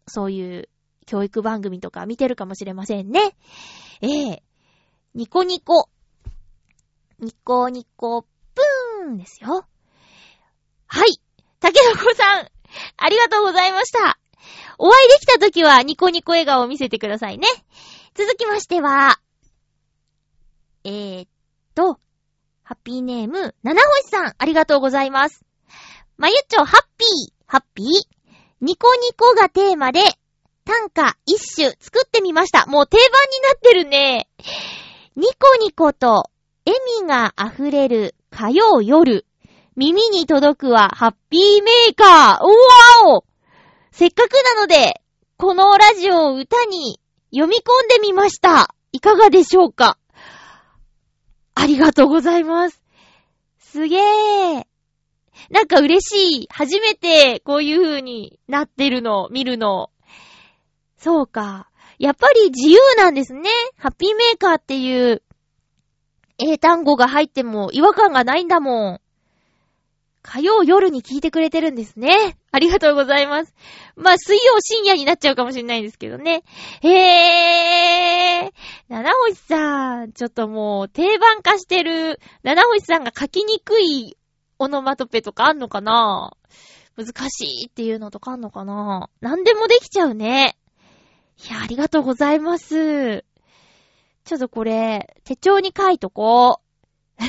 [0.07, 0.69] そういう
[1.05, 3.35] 教育番組とか見てるかもしれませんね。
[4.01, 4.39] えー、
[5.15, 5.89] ニコニコ。
[7.19, 9.65] ニコニコプーンですよ。
[10.85, 11.19] はい。
[11.59, 12.47] 竹の子さん、
[12.97, 14.19] ありがとうございました。
[14.77, 17.47] お会いできた時はニコニコ笑顔を見せてくださいね。
[18.13, 19.19] 続きましては、
[20.83, 21.27] えー、
[21.77, 21.99] と、
[22.63, 25.45] ハッピーネーム、七星さん、ありがとうございます。
[26.17, 27.87] まゆっちょ、ハッピー、ハッピー。
[28.61, 30.01] ニコニコがテーマで、
[30.65, 32.65] 短歌一首作ってみました。
[32.65, 34.27] もう定番になってるね。
[35.15, 36.31] ニコニコと
[36.65, 39.25] 笑みが溢れる火曜夜。
[39.75, 42.43] 耳に届くはハッピーメーカー。
[42.43, 42.47] う
[43.05, 43.23] わお
[43.91, 44.99] せっかくなので、
[45.37, 46.99] このラジオを歌に
[47.31, 48.73] 読み込んでみました。
[48.91, 49.99] いかがでしょうか？
[51.59, 52.83] ありがとうございます。
[53.57, 54.67] すげえ。
[55.49, 56.47] なんか嬉しい。
[56.51, 59.89] 初めてこういう風になってるの、見るの。
[60.99, 61.67] そうか。
[61.97, 63.49] やっぱり自由なんですね。
[63.79, 65.23] ハッピーメーカーっていう
[66.37, 69.01] 英単語が入っても違和感がないんだもん。
[70.21, 72.37] 火曜夜に聞いてくれてるんですね。
[72.51, 73.53] ありがとうございます。
[73.95, 76.43] まあ、水曜深夜になっちゃうかもしれないんですけどね。
[76.81, 78.51] へぇー。
[78.89, 84.17] 七星さん、ちょっともう定番化してる、七星さんが書きにくい
[84.59, 86.35] オノマトペとかあんのかな？
[86.97, 89.09] 難しいっていうのとかあんのかな？
[89.21, 90.57] 何でもできちゃうね。
[91.47, 93.23] いや、ありがとうございます。
[94.25, 97.23] ちょっとこれ、手帳に書いとこう。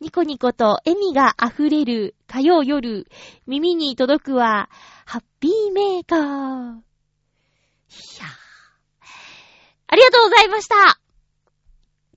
[0.00, 3.06] ニコニコと笑みが溢れる火曜夜、
[3.46, 4.68] 耳に届くは、
[5.04, 6.18] ハッピーメーカー。
[6.18, 6.86] いやー。
[9.88, 11.00] ありがとうございました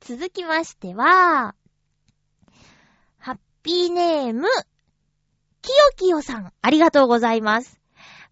[0.01, 1.55] 続きましては、
[3.19, 4.47] ハッピーネーム、
[5.61, 7.79] きよきよさん、ありがとうございます。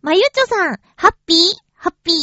[0.02, 1.38] まゆちょさん、ハッピー
[1.74, 2.16] ハッピー。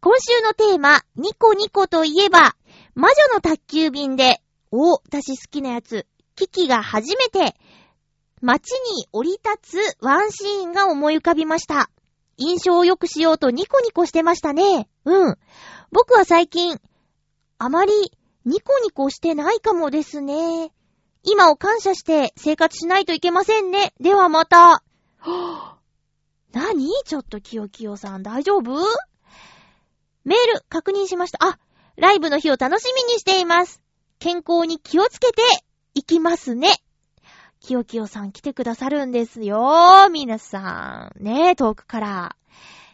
[0.00, 2.56] 今週のテーマ、ニコニコといえば、
[2.94, 4.40] 魔女の宅急便で、
[4.72, 6.06] お、私好きなやつ、
[6.40, 7.54] キキが初めて
[8.40, 11.90] 街に降り立つワンシーンが思い浮かびました。
[12.38, 14.88] 印象を良くしようとニコニコしてましたね。
[15.04, 15.36] うん。
[15.92, 16.80] 僕は最近、
[17.58, 17.92] あまり
[18.46, 20.72] ニコニコしてないかもですね。
[21.22, 23.92] 今を感謝して生活しないといけませんね。
[24.00, 24.82] ではまた。
[25.18, 26.88] はぁ何？
[27.04, 28.72] ちょっとキヨキヨさん大丈夫？
[30.24, 31.46] メール確認しました。
[31.46, 31.58] あ、
[31.96, 33.82] ライブの日を楽しみにしています。
[34.18, 35.42] 健康に気をつけて
[35.94, 36.68] いきますね。
[37.60, 40.08] きよきよさん来てくださるんですよ。
[40.10, 41.22] 皆さん。
[41.22, 42.36] ね遠くから。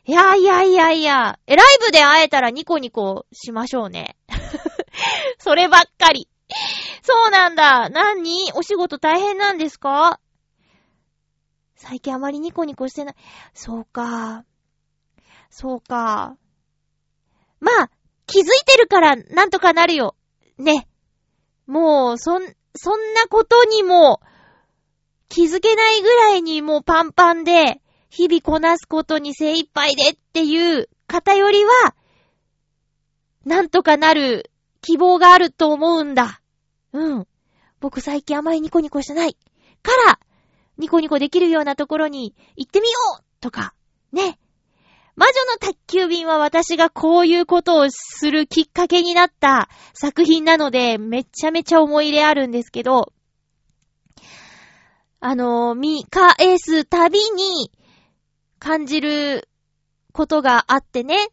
[0.07, 1.39] いやいやいやいや。
[1.47, 4.17] え、ライブで会えたらニコニコしましょうね。
[5.39, 6.29] そればっかり。
[7.03, 7.91] そうなんだ。
[7.91, 8.53] 何？
[8.55, 10.21] お仕事大変なんですか？
[11.75, 13.15] 最近あまりニコニコしてない。
[13.53, 14.45] そうか。
[15.51, 16.37] そうか。
[17.61, 17.91] まあ、
[18.27, 20.17] 気づいてるからなんとかなるよ。
[20.59, 20.89] ね。
[21.67, 24.21] もう、そん、そんなことにも
[25.29, 31.95] 気づけないぐらいにもうパンパンで、日々こなすことに精一杯でっていう方よりは、
[33.45, 36.41] なんとかなる希望があると思うんだ。
[36.93, 37.27] うん。
[37.81, 39.37] 僕最近あまりニコニコしてない。
[39.83, 40.19] から、
[40.79, 43.75] ニコニコできるようなところに行ってみようとか、
[44.13, 44.39] ね。
[45.17, 53.15] 魔女の宅急便は私がこういうことをするきっかけになった作品なので、めちゃめちゃ思い入れあるんですけど、
[55.21, 57.73] あの、見返すたびに
[58.59, 59.49] 感じる
[60.13, 61.29] ことがあってね。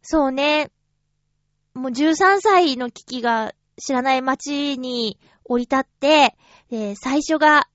[0.00, 0.70] そうね。
[1.74, 6.34] もう13歳の危機が知らない街に降り立って、
[6.96, 7.68] 最初が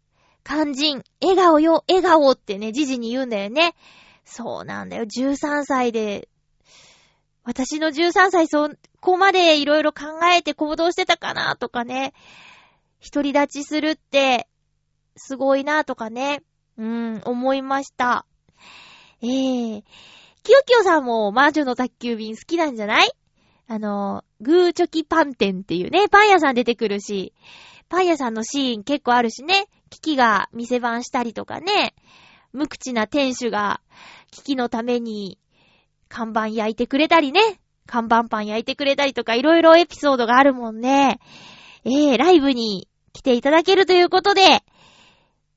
[0.44, 3.76] 肝心、笑顔よ、笑顔ってね、じじに言うんだよね。
[4.30, 5.06] そうなんだよ。
[5.06, 6.28] 13歳で、
[7.44, 10.02] 私の13歳そこまでいろいろ考
[10.38, 12.14] えて行動してたかなとかね。
[13.02, 14.50] 独り立ちするって、
[15.16, 16.44] すごいなとかね。
[16.78, 18.26] うん、思いました。
[19.22, 19.84] ええー。
[20.44, 23.10] きよきよさんも魔女の宅急便好きなんじゃない？
[23.68, 27.34] あの、グーチョキパン店っていうね、パン屋さん出てくるし、
[27.90, 31.96] パン屋さんのシーン結構あるしね、キキが店番したりとかね、
[32.58, 33.82] 無口な店主が
[34.32, 35.38] 危機のために
[36.10, 37.40] 看板焼いてくれたりね、
[37.86, 41.20] 看板パン焼いてくれたりとかいろいろエピソードがあるもんね。
[41.86, 44.42] えー、ライブに来ていただけるということで、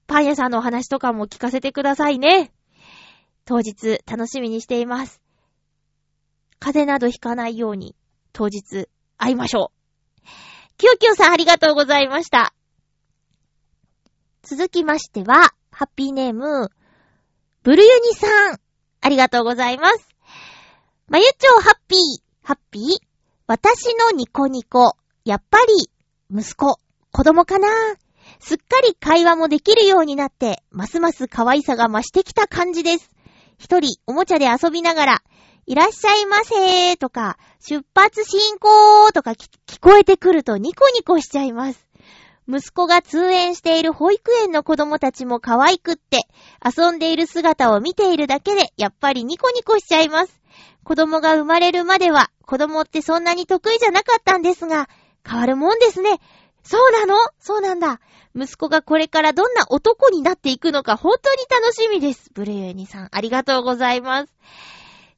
[0.06, 2.52] パン屋さんのお話とかも聞かせてくださいね。
[3.46, 5.22] 当日楽しみにしています。
[6.58, 7.96] 風邪などひかないように
[8.34, 10.26] 当日会いましょう。
[10.76, 12.52] きよきよさんありがとうございました。
[14.42, 16.70] 続きましては、ハッピーネーム、
[17.62, 18.58] ブルユニさん。
[19.02, 20.08] ありがとうございます。
[21.08, 21.98] まゆちょうハッピー、
[22.42, 22.82] ハッピー？
[23.46, 24.96] 私のニコニコ。
[25.26, 25.90] やっぱり、
[26.34, 26.78] 息子、
[27.12, 27.68] 子供かな？
[28.38, 33.10] すっかり会話もできるようになって、ますます可愛さが増してきた感じです。
[33.58, 35.22] 一人、おもちゃで遊びながら、
[35.66, 41.89] いらっしゃいませーとか、出発進行ーとか聞こえてくるとニコニコしちゃいます。
[42.52, 46.22] 息子が通園している保育園の子供たちも可愛くって、
[46.64, 50.40] 遊んでいる姿を見ているだけで、やっぱりニコニコしちゃいます。
[50.82, 54.88] 子供が生まれるまでは、子供ってそんなに得意じゃなかったんですが、
[55.24, 56.18] 変わるもんですね。
[56.64, 57.14] そうなの？
[57.38, 58.00] そうなんだ。
[58.34, 62.30] 息子がこれからどんな男になっていくのか本当に楽しみです。
[62.34, 64.34] ブレユニさん、ありがとうございます。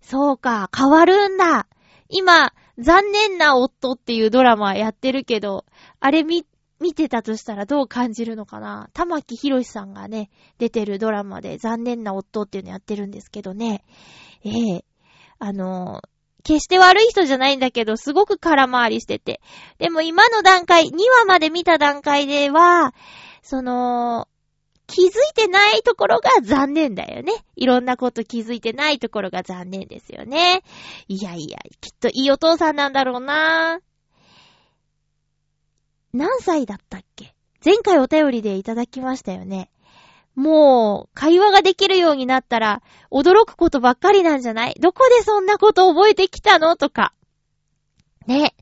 [0.02, 1.66] そうか、変わるんだ。
[2.08, 5.64] 今、残念な夫っていうドラマやってるけど、
[6.00, 6.44] あれ見
[6.82, 8.90] 見てたとしたらどう感じるのかな？
[8.92, 13.84] 玉木博さんがね、出てるドラマで残念な夫っていうのやってるんですけどね。
[14.44, 14.84] ええー、
[15.38, 16.02] あの
[16.42, 19.40] 決して悪い人じゃないんだけど、すごく空回りしてて。
[19.78, 20.90] でも今の段階、2
[21.20, 22.94] 話まで見た段階では、
[23.42, 24.26] その、
[24.88, 27.32] 気づいてないところが残念だよね。
[27.56, 30.62] いろんなこと気づいてないところが残念ですよね。
[31.08, 33.80] いやいや、きっといいお父さんなんだろうな
[36.12, 37.34] 何歳だったっけ？
[37.64, 39.70] 前回お便りでいただきましたよね。
[40.34, 44.74] もう、会話ができるようになったら、驚くことばっかりなんじゃない？
[44.80, 46.76] どこでそんなこと覚えてきたの？
[46.76, 47.12] とか。
[48.26, 48.54] ね。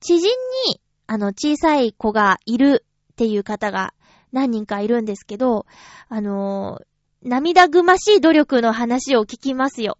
[0.00, 0.28] 知人
[0.68, 3.94] に、あの、小さい子がいるっていう方が
[4.32, 5.66] 何人かいるんですけど、
[6.08, 6.80] あの
[7.22, 9.98] 涙ぐましい努力の話を聞きますよ。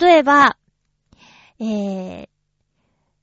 [0.00, 0.56] 例えば、
[1.60, 2.28] えー、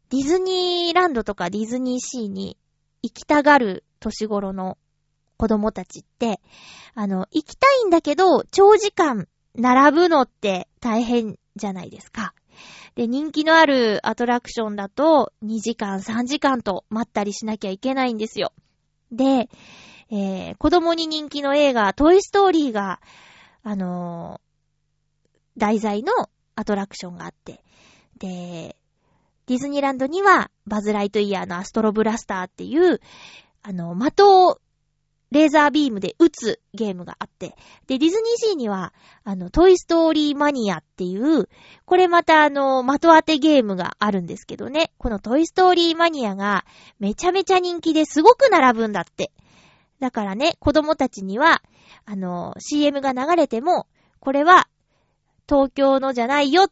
[0.09, 2.57] ディズニーランドとかディズニーシーに
[3.03, 4.77] 行きたがる年頃の
[5.37, 6.39] 子供たちって、
[6.93, 12.33] あの、行きたいんだけど、長時間並ぶのって大変じゃないですか。
[12.95, 18.53] で、人気のあるアトラクションだと、2時間、3時間と待ったりしなきゃいけないんですよ。
[19.11, 19.49] で、
[20.11, 22.99] えー、子供に人気の映画、トイストーリーが、
[23.63, 26.11] あのー、題材の
[26.55, 27.63] アトラクションがあって、
[28.17, 28.75] で、
[29.51, 33.01] ディズニーランドには、バズ・ライトイヤーのアストロブラスターっていう、
[33.63, 34.61] あの、的を
[35.29, 38.93] レーザービームで撃つゲームがあって、で、ディズニーシーには、
[39.25, 41.49] あの、トイストーリーマニアっていう、
[41.83, 46.63] これまたあの、的当てゲームがあるんですけどね、このトイストーリーマニアが
[46.99, 49.33] めちゃめちゃ人気ですごく並ぶんだって。
[49.99, 51.61] だからね、子供たちには、
[52.05, 53.85] あの、CM が流れても、
[54.21, 54.69] これは、
[55.49, 56.71] 東京のじゃないよっ、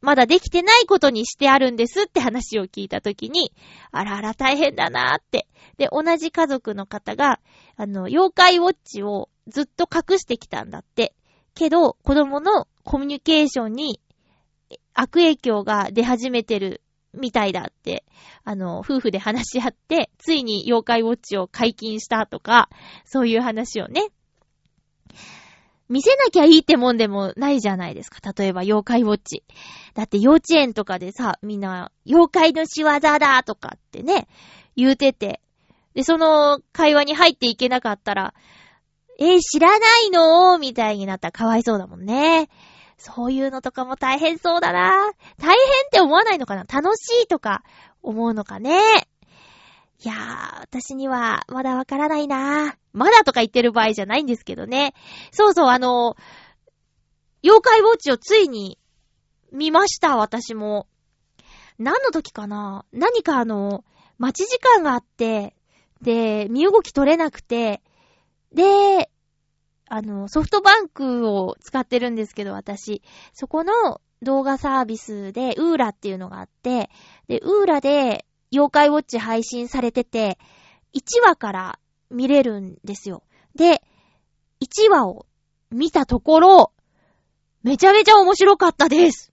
[0.00, 3.52] まだできてないことにしてあるんですって話を聞いたときに、
[3.90, 5.48] あらあら大変だなーって。
[5.76, 7.40] で、同じ家族の方が、
[7.76, 11.14] あの、妖怪ウォッチをずっと隠してきたんだって。
[11.54, 14.00] けど、子供のコミュニケーションに
[14.94, 16.82] 悪影響が出始めてる
[17.14, 18.04] みたいだって、
[18.44, 22.68] あの、夫婦で話し合って、ついに妖怪ウォッチを解禁したとか、
[23.04, 24.08] そういう話をね。
[25.88, 28.20] 見せなきゃいいってもんでもないじゃないですか。
[28.36, 29.44] 例えば、妖怪ウォッチ。
[29.94, 34.28] だって幼稚園とかでさ、みんな、妖怪の仕業だとかってね、
[34.76, 35.40] 言うてて。
[35.94, 38.34] で、その会話に入っていけなかったら、
[39.18, 42.48] えー、知らないのみたいになったらかわいそうだもんね。
[42.98, 45.12] そういうのとかも大変そうだな。
[45.38, 45.56] 大変っ
[45.90, 47.62] て思わないのかな楽しいとか
[48.02, 49.07] 思うのかね。
[50.00, 52.76] いやー、私にはまだわからないなー。
[52.92, 54.94] まだとか言ってる場合じゃないんですけどね。
[55.32, 56.16] そうそう、あの、
[57.42, 58.78] 妖怪ウォッチをついに
[59.50, 60.86] 見ました、私も。
[61.78, 62.84] 何の時かな？
[62.92, 63.84] 何かあの、
[64.18, 65.54] 待ち時間があって、
[66.00, 67.82] で、身動き取れなくて、
[68.52, 69.10] で、
[69.88, 73.02] あの、ソフトバンクを使ってるんですけど、私。
[73.32, 76.90] そこの動画サービスで、ウーラっていうのがあって、
[77.26, 80.38] で、ウーラで、妖怪ウォッチ配信されてて、
[80.94, 81.78] 1話から
[82.10, 83.22] 見れるんですよ。
[83.54, 83.82] で、
[84.60, 85.26] 1話を
[85.70, 86.72] 見たところ、
[87.62, 89.32] めちゃめちゃ面白かったです。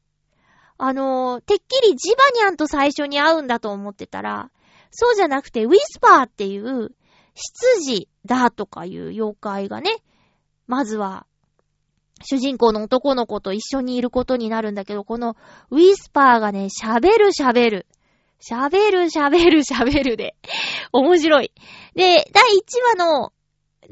[0.78, 4.51] あの、てっきりジバニャンと最初に会うんだと思ってたら、
[4.91, 6.91] そうじゃなくて、ウィスパーっていう、
[7.36, 9.91] 執事だとかいう妖怪がね、
[10.68, 11.26] まずは、
[12.24, 15.36] 主人公の男の子と一緒にいることになるんだけど、この
[15.70, 17.88] ウィスパーがね、喋る喋る。
[18.41, 20.36] 喋る喋る喋るで。
[20.93, 21.51] 面白い。
[21.95, 23.33] で、第1話の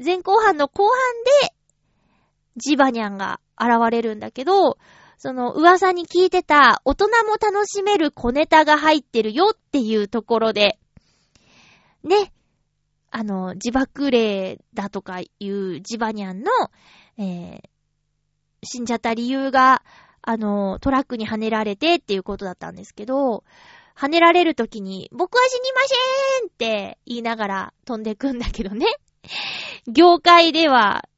[0.04, 0.94] 前後半の後半
[1.48, 1.54] で、
[2.56, 4.78] ジバニャンが現れるんだけど、
[5.18, 10.78] その噂に聞いてた大人も楽しめる小ネタが入ってるよっていうところで、
[12.02, 12.32] ね、
[13.10, 16.50] あの、自爆霊だとかいうジバニャンの、
[17.16, 17.60] えー、
[18.64, 19.82] 死んじゃった理由が、
[20.20, 23.44] あの、トラックに跳ねられてっていうことだったんですけど、
[23.96, 28.86] 跳ねられるときに、僕は死にませんって言いながら飛んでくんだけどね。
[29.86, 31.08] 業界では、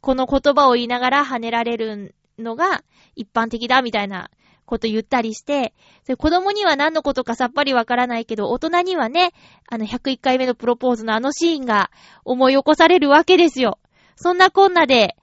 [0.00, 2.84] この言葉を言いながら跳ねられるのが
[3.16, 4.30] 一般的だみたいな
[4.66, 5.72] こと言ったりして、
[6.18, 9.32] 子供には何のことかさっぱりわからないけど、大人にはね、
[9.68, 11.90] あの101回目のプロポーズのあのシーンが
[12.24, 13.78] 思い起こされるわけですよ。
[14.16, 15.16] そんなこんなで、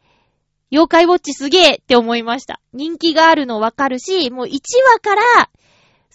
[0.71, 2.59] 妖怪ウォッチすげえって思いました。
[2.73, 5.49] 人気があるのわかるし、もう1話から、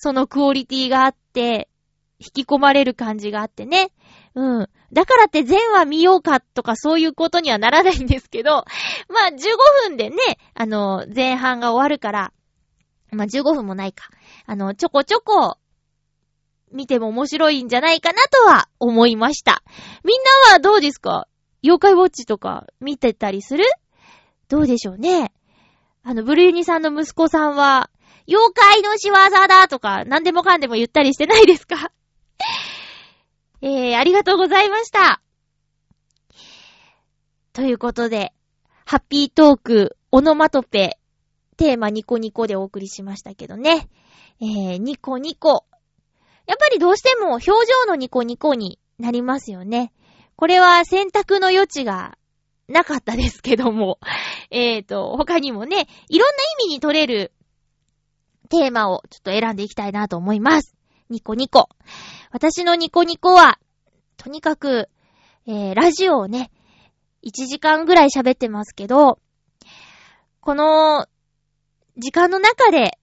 [0.00, 1.68] そのクオリティがあって、
[2.20, 3.90] 引き込まれる感じがあってね。
[4.34, 4.68] うん。
[4.92, 8.64] だからって全話見ようかとかそういうことにはならないんですけど、
[9.10, 10.16] まあ15分でね、
[10.54, 12.32] あの、前半が終わるから、
[13.10, 14.08] まあ、15分もないか。
[14.46, 15.56] あの、ちょこちょこ、
[16.70, 19.62] 見ても面白いんじゃないかなとは思いました。
[20.04, 21.26] みんなはどうですか？
[21.64, 23.64] 妖怪ウォッチとか見てたりする？
[24.48, 25.32] どうでしょうね。
[26.02, 27.88] あの、ブルユニさんの息子さんは、
[28.28, 29.14] 妖怪の仕業
[29.48, 31.90] だとか、何でもかんでも言ったりしてないですか？
[33.62, 35.22] えー、ありがとうございました。
[37.54, 38.32] ということで、
[38.84, 40.98] ハッピートーク、オノマトペ、
[41.56, 43.88] テーマニコニコでお送りしましたけどね。
[44.40, 45.64] えー、ニコニコ。
[46.46, 47.54] やっぱりどうしても表情
[47.86, 49.92] のニコニコになりますよね。
[50.36, 52.16] これは選択の余地が
[52.68, 53.98] なかったですけども。
[54.50, 57.32] えーと、他にもね、いろんな意味に取れる
[58.48, 60.74] テーマをちょっと選んでいきたいなと思います。
[61.10, 61.68] ニコニコ。
[62.30, 63.58] 私のニコニコは、
[64.16, 64.88] とにかく、
[65.46, 66.50] えー、ラジオをね、
[67.24, 69.18] 1時間ぐらい喋ってますけど、
[70.40, 71.06] この
[71.96, 72.98] 時間の中で、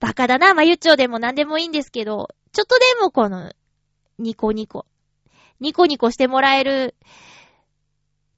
[0.00, 3.52] バカだな、まゆちょでも何でもいいんですけど、ちょっとでもこの、
[4.18, 4.86] ニコニコ、
[5.60, 6.94] ニコニコしてもらえる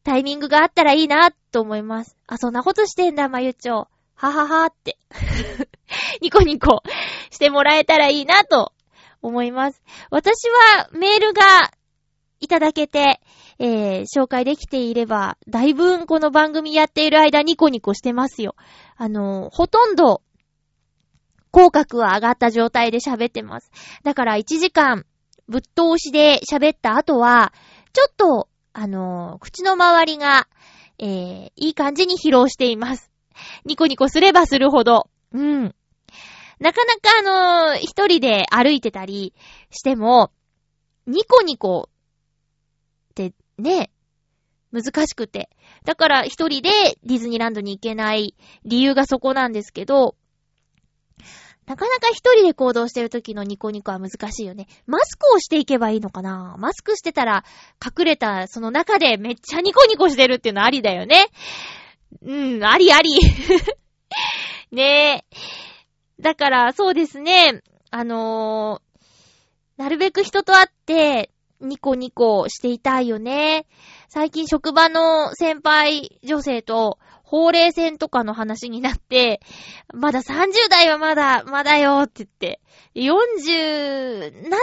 [0.02, 2.16] タイミングがあったらいいな、と思います。
[2.26, 3.88] あ、そんなことしてんだ、まゆちょ。
[4.14, 4.98] はははって。
[6.22, 6.82] ニコニコ
[7.30, 8.72] してもらえたらいいな、と
[9.22, 9.82] 思います。
[10.10, 11.42] 私はメールが
[12.40, 13.20] いただけて、
[13.58, 18.54] えー、紹介できていれば、だいぶこの番組やっている間ニコニコしてますよ。
[18.96, 20.22] あの、ほとんど、
[21.52, 23.70] 口角は上がった状態で喋ってます。
[24.04, 25.04] だから1時間、
[25.48, 27.52] ぶっ通しで喋った後は、
[27.92, 30.46] ちょっと、あの、口の周りが、
[30.98, 33.10] えー、いい感じに疲労しています。
[33.64, 35.08] ニコニコすればするほど。
[35.32, 35.74] うん。
[36.60, 37.22] なかなかあ
[37.72, 39.34] の一人で歩いてたり
[39.70, 40.30] しても、
[41.06, 41.88] ニコニコ
[43.10, 43.90] ってね、
[44.70, 45.48] 難しくて。
[45.84, 46.70] だから一人で
[47.04, 50.16] ディズニーランドに行けない理由がそこなんですけど、
[51.66, 54.66] なかなか一人で行動してる時のニコニコは難しいよね。
[54.86, 56.56] マスクをしていけばいいのかな？
[56.58, 57.44] マスクしてたら
[57.82, 61.28] 隠れたその中でめっちゃニコニコしてるっていうのありだよね。
[62.22, 63.10] うん、ありあり。
[64.72, 65.69] ねえ。
[66.20, 67.62] だからそうですね。
[67.90, 73.66] あのー、なるべく人と会ってニコニコしていたいよね。
[74.08, 79.40] 最近職場の先輩女性と法令線とかの話になって、
[79.94, 82.60] まだ30代はまだ、まだよって言って、
[82.94, 84.60] 40なっ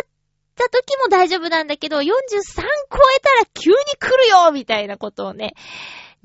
[0.55, 5.53] た時も大丈夫なんだけど、43超えたら急に来るよみたいなことをね、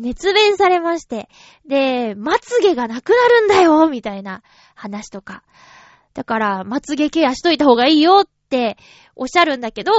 [0.03, 1.29] 熱弁されまして。
[1.67, 4.43] で、まつげがなくなるんだよみたいな
[4.75, 5.43] 話とか。
[6.13, 8.77] だから、まつげケアしといた方がいいよって
[9.17, 9.93] おっしゃるんだけど、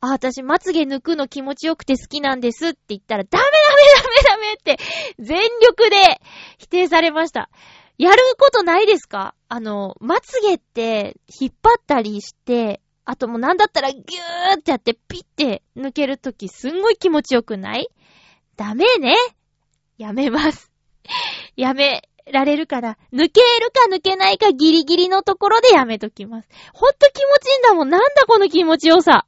[0.00, 4.84] あ、私、まつげ抜くの気持ちよくて好きなんですって言ったら、ダメダメダメダメって
[5.18, 6.20] 全力で
[6.58, 7.50] 否定されました。
[7.98, 9.34] やることないですか？
[9.48, 17.88] あの、まつげって引っ張ったりして、あともうなんだったらギューってやってピッて抜けるときすんごい気持ちよくない？
[18.56, 19.16] ダメね。
[19.98, 20.70] やめます。
[21.56, 26.48] やめられるから、抜けるか抜けないかギリギリのところでやめときます。
[26.72, 27.90] ほんと気持ちいいんだもん。
[27.90, 29.26] なんだこの気持ちよさ。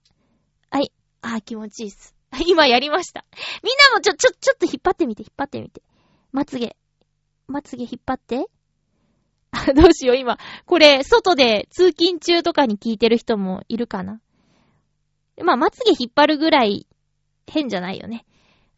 [0.70, 0.92] はい。
[1.22, 2.14] あー気持ちいいっす。
[2.46, 3.24] 今やりました。
[3.62, 5.82] みんなもちょ、ちょ、ちょっと引っ張ってみて、引っ張ってみて。
[6.32, 6.76] まつげ。
[7.48, 8.46] まつげ引っ張って。
[9.50, 10.38] あ、どうしよう、今。
[10.66, 14.20] これ、外で通勤中とかに聞いてる人もいるかな。
[15.42, 16.86] まあ、まつげ引っ張るぐらい
[17.48, 18.24] 変じゃないよね。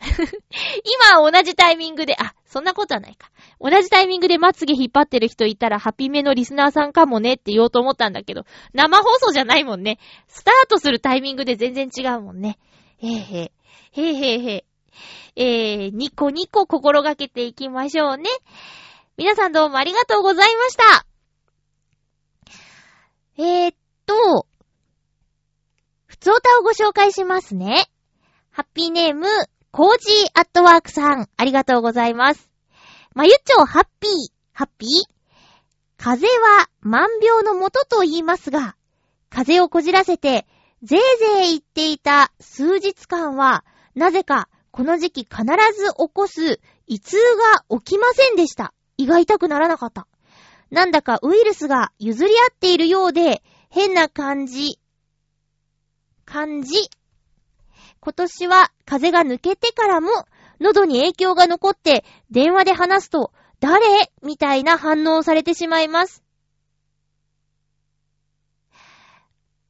[1.12, 3.30] 今同じタイミングで、あ、そんなことはないか。
[3.61, 9.98] 同じタイミングでまつげ引っ張ってる人いたら、ハピメのリスナーさんかもねって言おうと思ったんだけど、生放送じゃないもんね。
[10.26, 12.59] スタートするタイミングで全然違うもんね。
[12.98, 13.50] へーへー。
[13.92, 14.64] へーへーへー。
[15.34, 18.28] えー、ニコニコ心がけていきましょうね。
[19.16, 21.07] 皆さんどうもありがとうございました。
[23.38, 24.46] えー、っと、
[26.07, 27.86] ふつおたをご紹介しますね。
[28.50, 29.26] ハッピーネーム、
[29.75, 32.51] コージーアットワークさん、ありがとうございます。
[33.14, 34.11] まゆちょハッピー、
[34.53, 34.89] ハッピー？
[35.97, 38.77] 風邪は万病のもとと言いますが、
[39.30, 40.47] 風邪をこじらせて、
[40.83, 41.01] ぜい
[41.39, 43.64] ぜい言っていた数日間は、
[43.95, 47.16] なぜかこの時期必ず起こす胃痛
[47.70, 48.75] が起きませんでした。
[48.99, 50.07] 胃が痛くならなかった。
[50.70, 54.79] なんだかウイルスが譲り合っているようで、変な感じ、
[56.27, 56.91] 感じ
[58.05, 60.09] 今年は風が抜けてからも
[60.61, 63.78] 喉に影響が残って電話で話すと誰？
[64.24, 66.24] みたいな反応をされてしまいます。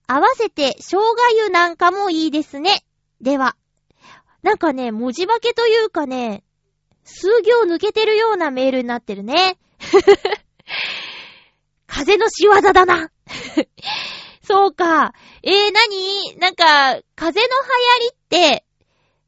[0.07, 1.15] 合わせて生姜
[1.45, 2.85] 湯なんかもいいですね。
[3.21, 3.55] では。
[4.43, 6.43] なんかね、文字化けというかね、
[7.05, 9.59] 数行抜けてるようなメールになってるね。
[11.87, 13.11] 風の仕業だな。
[14.43, 15.13] そうか。
[15.43, 17.51] えー、なになんか、風の流
[18.01, 18.13] 行りっ、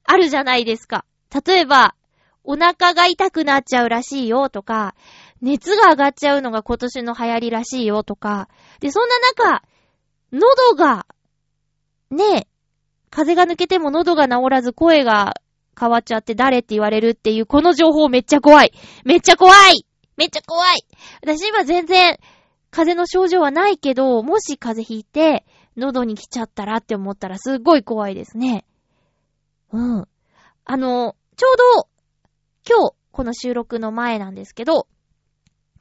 [0.04, 1.04] あるじゃないですか。
[1.46, 1.94] 例えば、
[2.44, 4.94] お腹が痛くなっちゃうらしいよとか、
[5.40, 8.48] 熱が上がっちゃうのが今年の流行りらしいよとか。
[8.80, 9.62] で、そんな中、
[10.32, 10.46] 喉
[10.76, 11.06] が、
[12.10, 12.46] ねえ、
[13.10, 15.34] 風が抜けても喉が治らず声が
[15.78, 18.72] 変わっちゃって誰って言われるっていうこの情報めっちゃ怖い。
[19.04, 19.86] めっちゃ怖い
[20.16, 20.84] めっちゃ怖い
[21.22, 22.18] 私今全然
[22.70, 25.44] 風邪の症状はないけど、もし風邪ひいて、
[25.76, 28.64] 喉に来ちゃったらって思ったらすっごい怖いですね。
[29.74, 30.08] うん。
[30.64, 31.88] あの、ちょうど、
[32.68, 34.86] 今日、この収録の前なんですけど、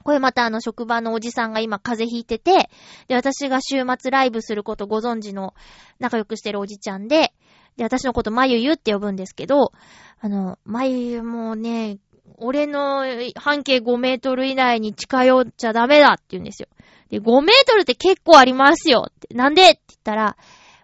[0.03, 2.69] これまたあの職場のおじさんが今風邪ひいてて、
[3.07, 5.53] で、私が週末ライブすることご存知の
[5.99, 7.33] 仲良くしてるおじちゃんで、
[7.77, 9.71] で、私のことまゆゆって呼ぶんですけど、
[10.19, 11.99] あの、まゆゆもね、
[12.37, 16.67] 俺の半径5メートル以内に近寄っちゃダメだって言うんですよ。
[17.09, 19.33] で、5メートルって結構ありますよって。
[19.33, 20.35] なんでって言ったら、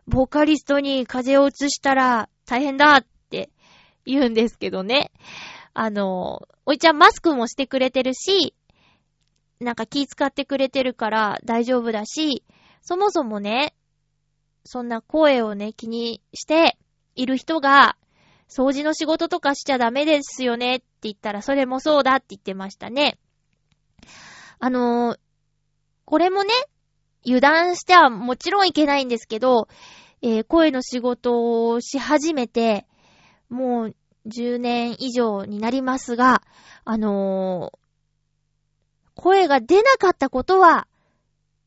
[0.08, 3.52] ボーカリストに風邪を移したら大変だって
[4.06, 5.12] 言うんですけどね。
[5.76, 8.56] あの、おいちゃんマスクもしてくれてるし、
[9.60, 12.44] なんか気使ってくれてるから大丈夫だし、
[12.82, 13.76] そもそもね、
[14.66, 16.76] そんな声をね、気にして
[17.14, 17.98] いる人が、
[18.50, 23.20] 掃除の仕事とかしちゃダメですよねって言ったら、それもそうだって言ってましたね。
[24.58, 25.20] あのー、
[26.06, 26.54] これもね、
[27.24, 29.68] 油断してはもちろんいけないんですけど、
[30.22, 32.86] えー、声の仕事をし始めて、
[33.50, 33.96] もう
[34.28, 36.44] 10年以上になりますが、
[36.86, 37.78] あのー、
[39.16, 40.88] 声が出なかったことは、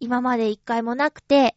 [0.00, 1.56] 今まで一回もなくて、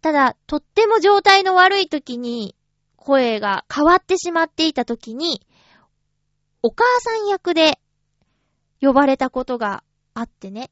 [0.00, 2.54] ただ、とっても状態の悪い時に、
[2.96, 5.46] 声が変わってしまっていた時に、
[6.62, 7.78] お母さん役で
[8.80, 9.82] 呼ばれたことが
[10.14, 10.70] あってね。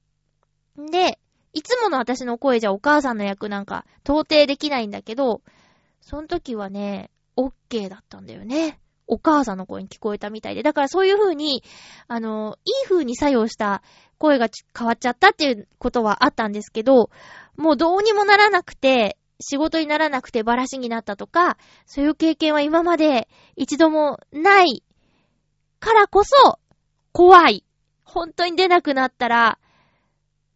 [0.76, 1.18] で、
[1.57, 5.40] いつもの私の声じゃお母さんの役なんか到底できないんだけど、
[6.02, 8.78] その時はね、オッケーだったんだよね。
[9.07, 10.62] お母さんの声に聞こえたみたいで。
[10.62, 11.64] だからそういう風に、
[12.09, 13.82] あの、いい風に作用した
[14.18, 17.09] 声が変わっちゃったっていうことはあったんですけど、
[17.57, 24.82] もうどうにもならなくて、仕事にならなくてバラシになったとか、そういう経験は今まで一度もない
[25.80, 26.59] からこそ、
[27.12, 27.64] 怖い。
[28.04, 29.59] 本当に出なくなったら、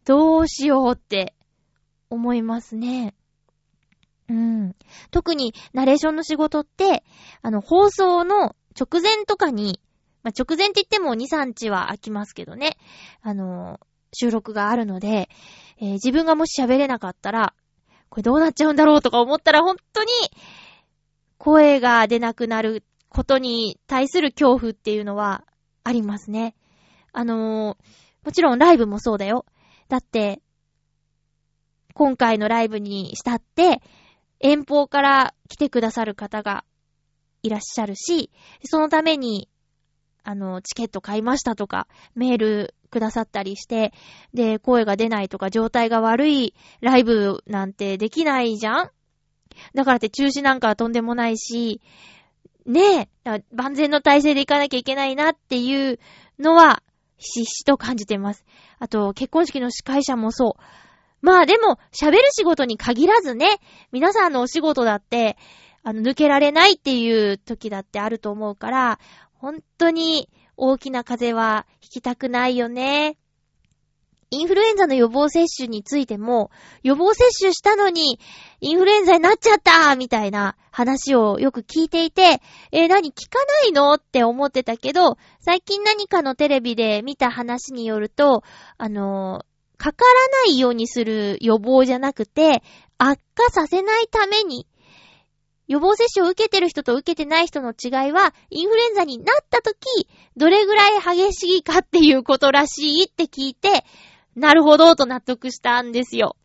[0.05, 1.33] どうしようって
[2.09, 3.13] 思いますね。
[4.29, 4.75] うん。
[5.11, 7.03] 特にナレーションの仕事って、
[7.41, 9.81] あの、放送の直前とかに、
[10.23, 12.77] まあ、直前って言っても2、3日は空きますけどね。
[13.21, 13.79] あの、
[14.13, 15.29] 収録があるので、
[15.79, 17.53] えー、自分がもし喋れなかったら、
[18.09, 20.09] これどうなっちゃうんだろうとか思ったら本当に、
[21.37, 25.43] 声が出なくなることに対する恐怖っていうのは
[25.83, 26.55] ありますね。
[27.13, 29.45] あのー、もちろんライブもそうだよ。
[29.91, 30.41] だって、
[31.93, 33.81] 今回のライブにしたって、
[34.39, 36.63] 遠方から来てくださる方が
[37.43, 38.31] いらっしゃるし、
[38.63, 39.49] そのために、
[40.23, 43.91] あの、チケット買いましたとか、メールくださったりして、
[44.33, 48.91] で、声が出ないとか、状態が悪いライブなんてできないじゃん？
[49.75, 51.81] だからって中止なんかはとんでもないし、
[52.65, 55.99] ねえ、万全の体制で行かなきゃいけないなっていう
[56.39, 56.81] のは、
[57.21, 58.43] ひしひしと感じてます。
[58.79, 60.61] あと、結婚式の司会者もそう。
[61.21, 63.59] まあでも、喋る仕事に限らずね、
[63.91, 65.37] 皆さんのお仕事だって、
[65.83, 68.99] あの、抜けられないっていう時だってあると思うから、
[69.33, 73.17] 本当に大きな風は引きたくないよね。
[74.33, 76.51] インフルエンザの予防接種についても、
[76.83, 78.17] 予防接種したのに、
[78.61, 83.93] インフルエンザになっちゃったみたいな話をよく聞いていて、えー、何聞かないの？
[83.95, 88.43] って思ってたけど、最近何かのテレビで見た話によると、
[88.77, 92.63] あのかからないようにする予防じゃなくて、
[92.97, 94.65] 悪化させないために、
[95.67, 100.07] 予防接種を受けてる人と受けてない人の違いは、インフルエンザになった時、
[100.37, 103.83] どれぐらい激しいかっていうことらしいって聞いて、
[104.35, 106.37] なるほどと納得したんですよ。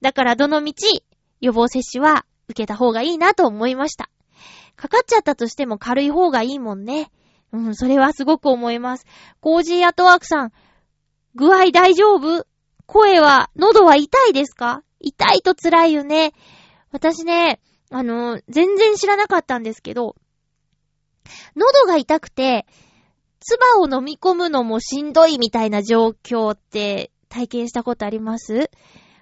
[0.00, 1.04] だからどのみち、
[1.40, 4.10] 予防接種は受けた方がいいなと思いました。
[4.76, 7.10] かかっちゃったとしても軽い方がいいもんね。
[7.52, 9.06] うん、それはすごく思います。
[9.40, 10.52] コージーアトワークさん、
[11.34, 12.46] 具合大丈夫？
[12.86, 14.82] 声は、喉は痛いですか？
[15.00, 16.32] 痛いと辛いよね。
[16.90, 17.60] 私ね、
[17.90, 20.16] あの、全然知らなかったんですけど、
[21.54, 22.66] 喉が痛くて、
[23.42, 28.70] 唾を飲み込むのもしんどいみたいな状況って体験したことあります？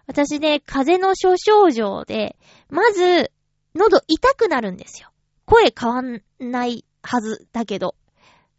[0.06, 2.36] 私ね、風邪の諸症状で、
[2.68, 3.30] まず、
[3.76, 5.10] 喉痛くなるんですよ。
[5.44, 7.94] 声変わんないはずだけど。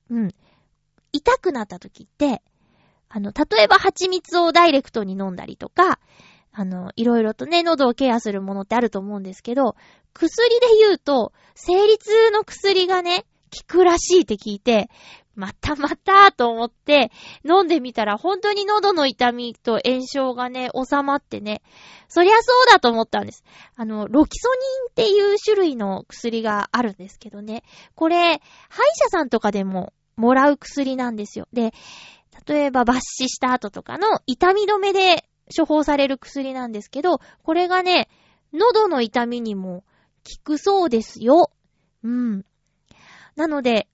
[0.10, 0.32] うん。
[1.12, 2.42] 痛くなった時って、
[3.10, 6.00] あの、例えば蜂蜜をダイレクトに飲んだりとか、
[6.54, 9.76] あの、いろいろとね、喉をケアするものってあると思うんですけど、
[10.14, 14.90] 薬で言うと、生理痛の薬がね、効くらしいって聞いて、
[15.42, 17.12] またまたと思って、
[17.44, 21.64] 飲んでみたら本当に喉の痛みと炎症がね、収まってね、
[22.08, 23.44] そりゃそうだと思ったんです。
[23.76, 27.64] あの、ロキソニンっていう種類の薬があるんですけどね、
[27.96, 28.40] これ、
[28.70, 31.48] 歯医者さんとかでももらう薬なんですよ。
[31.52, 31.74] で、
[32.46, 35.26] 例えば抜歯した後とかの痛み止めで
[35.58, 38.10] 処方される薬なんですけど、これがね、
[38.54, 39.84] 喉の痛みにも
[40.24, 41.50] 効くそうですよ。
[42.04, 42.46] うん。
[43.36, 43.88] なので、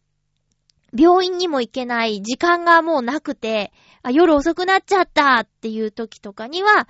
[0.98, 3.72] 病院にも行けない時間がもうなくて、
[4.02, 6.88] あ、夜遅くなっちゃったっていう時とかには、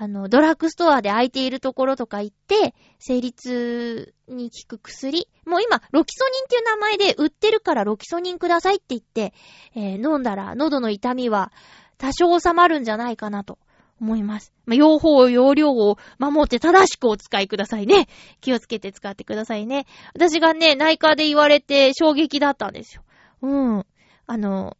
[0.00, 5.28] あの、ドラッグストアで空いているところとか行って、生理痛に効く薬。
[5.44, 9.34] もう今、ロキソニンっていう名前で売ってるからロキソニンくださいって言って、
[9.74, 11.52] えー、飲んだら喉の痛みは
[11.96, 13.58] 多少収まるんじゃないかなと
[14.00, 14.52] 思います。
[14.66, 18.06] まあ、用法、用量を守って正しくお使いくださいね。
[18.40, 19.86] 気をつけて使ってくださいね。
[20.14, 23.02] 私がね、内科で言われて衝撃だったんですよ。
[23.42, 23.86] うん。
[24.26, 24.76] あの、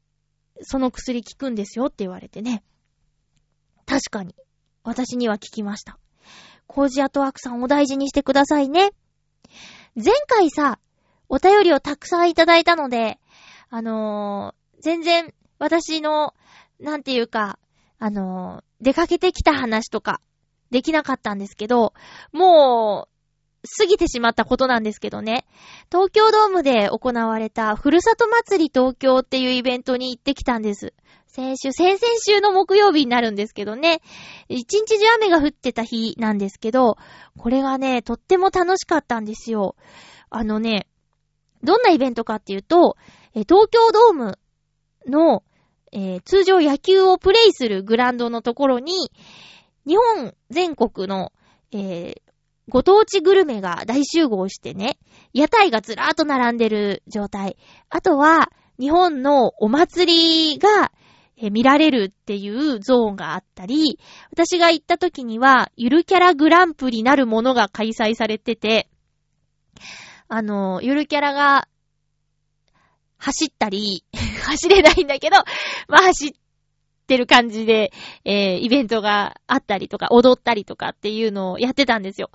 [0.62, 2.62] その薬効くんですよって言われてね。
[3.86, 4.34] 確かに。
[4.84, 5.98] 私には聞きました。
[6.66, 8.90] コージアトワークさんお大事にしてくださいね。
[9.94, 10.78] 前回さ、
[11.28, 13.18] お便りをたくさんいただいたので、
[13.70, 16.34] あのー、全然私の、
[16.80, 17.58] なんていうか、
[17.98, 20.20] あのー、出かけてきた話とか、
[20.70, 21.94] できなかったんですけど、
[22.32, 23.17] もう、
[23.78, 25.46] 過ぎてしまったことなんですけどね。
[25.90, 30.94] 東京ドームで行われたふるさと祭り東京っていうイベントに行ってきたんです。
[31.26, 34.00] 先週、先々週の木曜日になるんですけどね。
[34.48, 36.96] 一日中雨が降ってた日なんですけど、
[37.36, 39.76] これがね、とっても楽しかったんですよ。
[40.30, 40.86] あのね、
[41.62, 42.96] どんなイベントかっていうと、
[43.34, 44.38] 東京ドーム
[45.06, 45.42] の、
[45.92, 49.10] えー、通常野球をプレイするグラウンドのところに、
[49.86, 51.32] 日本全国の、
[51.72, 52.27] えー、
[52.68, 54.98] ご当地グルメが大集合してね、
[55.32, 57.56] 屋台がずらーっと並んでる状態。
[57.88, 60.92] あとは、日本のお祭りが、
[61.52, 64.00] 見られるっていうゾーンがあったり、
[64.32, 68.88] 私が行った時には、ゆるキャラグランプリなるものが開催されてて、
[70.26, 71.68] あの、ゆるキャラが、
[73.18, 74.04] 走ったり、
[74.46, 75.36] 走れないんだけど、
[75.88, 76.32] まあ走っ
[77.08, 77.90] てる感じで、
[78.24, 82.30] えー、イベントがあったりとか、踊ったりとかっていうのをやってたんですよ。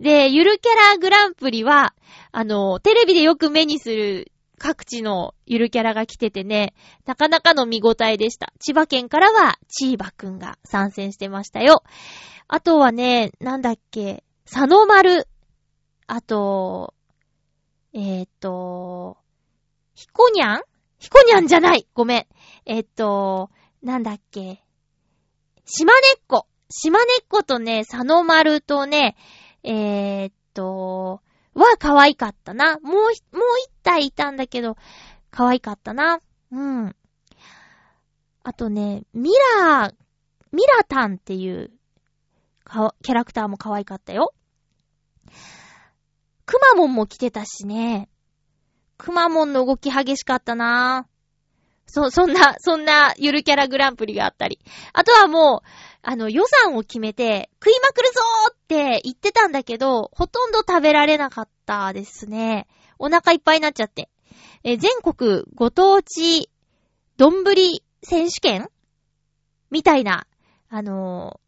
[0.00, 1.94] で、ゆるキャラグランプリは、
[2.32, 6.74] あの、テレビでよく目にする各地のゆるキャラが来ててね、
[7.06, 8.52] なかなかの見応えでした。
[8.58, 11.82] 千葉県からは、チーバくんが参戦してましたよ。
[12.48, 15.28] あとはね、なんだっけ、佐野丸。
[16.06, 16.94] あと、
[17.92, 19.18] えっ、ー、と、
[19.94, 20.62] ひこにゃん
[20.98, 22.26] ひこにゃんじゃないごめん。
[22.66, 23.50] えっ、ー、と、
[23.84, 24.64] なんだっけ？
[25.64, 26.46] 島根っこ。
[26.70, 29.16] 島根っことね、佐野丸とね、
[29.62, 31.20] えー、っと、
[31.54, 32.78] は可愛かったな。
[32.78, 34.76] もう、もう一体いたんだけど、
[35.30, 36.20] 可愛かったな。
[36.50, 36.96] うん。
[38.42, 39.30] あとね、ミ
[39.60, 39.94] ラー、
[40.52, 41.70] ミラタンっていう
[42.64, 44.32] かキャラクターも可愛かったよ。
[46.46, 48.08] くまモンも来てたしね。
[48.96, 51.06] くまモンの動き激しかったな
[51.86, 54.58] そ、 そんな、そんなゆるキャラグランプリがあったり。
[54.92, 55.68] あとはもう、
[56.02, 62.66] あの、予算を決めて、食いまくるぞーって言ってたんだけど、ほとんど食べられなかったですね。
[62.98, 64.10] お腹いっぱいになっちゃって。
[64.64, 66.50] え、全国ご当地、
[67.16, 67.44] 丼
[68.02, 68.68] 選手権？
[69.70, 70.26] みたいな、
[70.68, 71.40] あの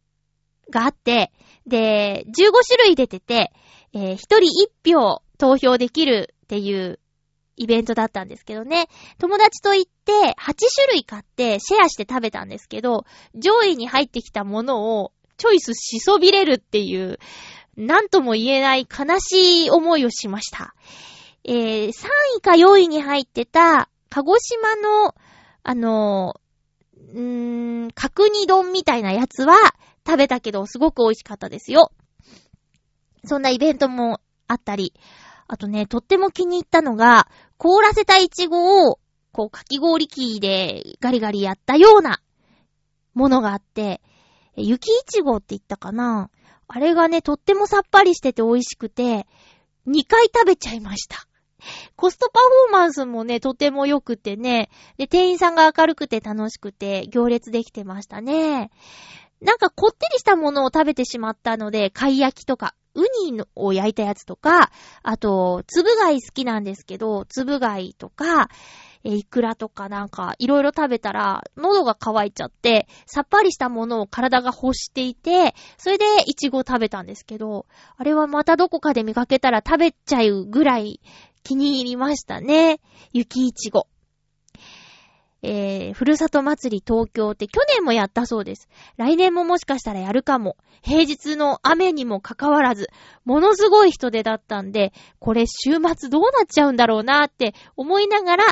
[0.71, 1.33] ー、があって、
[1.67, 3.53] で、15種類出てて、
[3.93, 4.39] えー、1人
[4.85, 6.99] 1票投票できるっていう
[7.57, 8.89] イベントだったんですけどね。
[9.19, 13.05] 友達と行って8種類買ってシェアして食べたんですけど、
[13.35, 17.19] 上位に入ってきたものをチョイスしそびれるっていう、
[17.77, 20.75] なんとも言えない悲しい思いをしました。
[21.45, 21.93] えー、3
[22.39, 25.15] 位か4位に入ってた、鹿児島の、
[25.63, 26.41] あの
[27.13, 29.57] うーん、角煮丼みたいなやつは
[30.07, 31.93] 食べたけどすごく美味しかったですよ。
[33.25, 34.93] そんなイベントもあったり、
[35.49, 38.99] あとね、とっても気に入ったのが、凍らせたイチゴを、
[39.33, 42.21] こう、かき氷機でガリガリやったような
[43.15, 44.01] ものがあって、
[44.57, 46.31] 雪イチゴって言ったかな？
[46.69, 49.27] あれがね、とってもさっぱりしてて美味しくて、
[49.87, 51.29] 2回食べちゃいました。
[51.95, 58.71] コストパフォーマンスもね、とても良くてね、で、店員さんが明るくて楽しくて、行列できてましたね。
[59.41, 64.71] なんかこってりしたものを食べてしまったので、貝焼きとか、ウニを焼いたやつとか、
[65.03, 68.49] あと、粒貝好きなんですけど、粒貝とか、
[69.05, 77.67] えイクラとかなんか、いろいろ食べたら、喉が渇いちゃって、さっぱりしたものを体が欲していて、それでイチゴ食べたんですけど、
[77.97, 81.01] あれはまたどこかで見かけたら食べちゃうぐらい
[81.45, 82.81] 気に入りましたね。
[83.13, 83.87] 雪イチゴ。
[85.49, 88.69] えー、ふるさと祭り東京って去年もやったそうです。
[88.97, 90.57] 来年ももしかしたらやるかも。
[90.83, 92.91] 平日の雨にもかかわらず、
[93.25, 98.45] ものすごい人出だったんで、これ週末どうなっちゃうんだろうなって思いながら、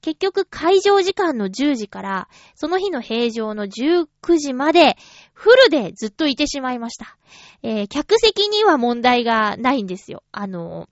[0.00, 4.06] 結局会場時間の10時から、その日の平常の19
[4.38, 4.96] 時まで、
[5.34, 7.18] フルでずっといてしまいました。
[7.62, 10.22] えー、客席には問題がないんですよ。
[10.32, 10.88] あの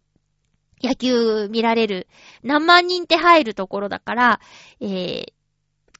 [0.82, 2.06] 野球見られる
[2.42, 4.40] 何万人って入るところだから、
[4.80, 5.32] えー、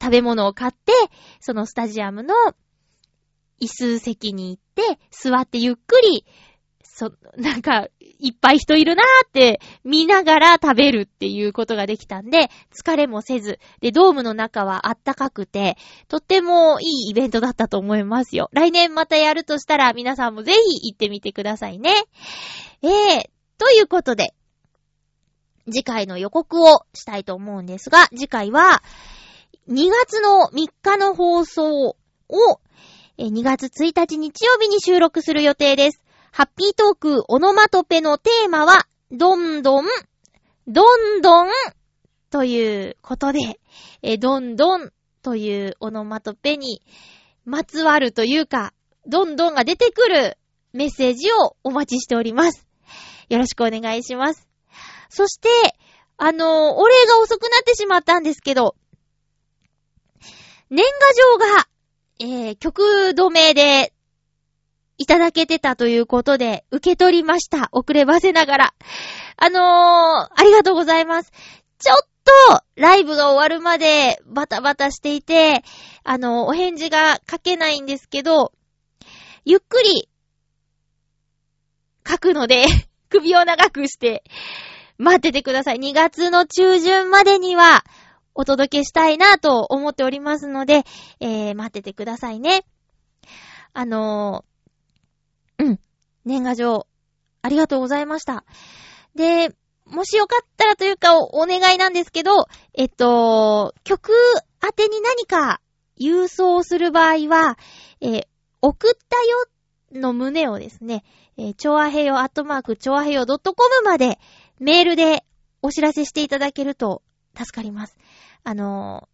[0.01, 0.93] 食べ物を買って、
[1.39, 2.33] そのスタジアムの
[3.61, 6.25] 椅子席に行って、座ってゆっくり、
[6.83, 7.87] そ、なんか、
[8.19, 15.77] いっぱい人いるなーって見ながら食べるっていうことができたんで、疲れもせず、で、ドームの中はあったかくて、
[16.07, 18.49] とってもいいイベントだったと思いますよ。
[18.53, 21.93] 来年またやるとしたら皆さんもぜひ行ってみてくださいね。
[22.81, 23.29] えー、
[23.59, 24.33] ということで、
[25.71, 28.81] 次回の予告をしたいと思うんですが、次回は、
[29.69, 31.95] 2月の3日の放送を、
[33.17, 36.01] 2月1日日曜日に収録する予定です。
[36.31, 39.85] ハッピートークオノマトペのテーマは、どんどん、
[40.67, 41.49] どんどん、
[42.29, 43.59] ということで、
[44.01, 44.91] えどんどん
[45.21, 46.81] というオノマトペに
[47.43, 48.73] まつわるというか、
[49.05, 50.37] どんどんが出てくる
[50.71, 52.65] メッセージをお待ちしております。
[53.27, 54.47] よろしくお願いします。
[55.09, 55.49] そして、
[56.15, 58.75] あのお礼が遅くなってしまったんですけど、
[60.69, 61.67] 年賀状が、
[62.19, 62.81] えー、曲
[63.15, 63.93] 止めで、
[64.99, 67.69] いただけてたということで、受け取りました。
[67.71, 68.73] 遅ればせながら。
[69.37, 71.31] あのー、ありがとうございます。
[71.77, 71.97] ちょっ
[72.49, 75.63] と、ライブが終わるまでバタバタしていて、
[76.03, 78.53] あのー、お返事が書けないんですけど、
[79.45, 80.09] ゆっくり、
[82.07, 82.65] 書くので
[83.09, 84.23] 首を長くして、
[84.97, 85.77] 待っててください。
[85.77, 87.85] 2月の中旬までには、
[88.37, 90.83] お届けしたいなと思っておりますので、
[91.19, 92.65] えー、待っててくださいね。
[93.73, 95.79] あのー、うん。
[96.23, 96.87] 年賀状、
[97.41, 98.45] ありがとうございました。
[99.15, 99.49] で、
[99.85, 104.11] もしよかったらというかお、願いなんですけど、えっと、曲
[104.63, 105.59] 宛てに何か
[105.99, 107.57] 郵送する場合は、
[108.01, 108.27] えー、
[108.61, 109.45] 送ったよ
[109.99, 111.03] の旨をですね、
[111.37, 113.37] えー、ちょわへよアットマークちょわへよ .com
[113.83, 114.19] まで
[114.59, 115.23] メールで
[115.63, 117.01] お知らせしていただけると
[117.35, 117.97] 助かります。
[118.47, 119.09] あの、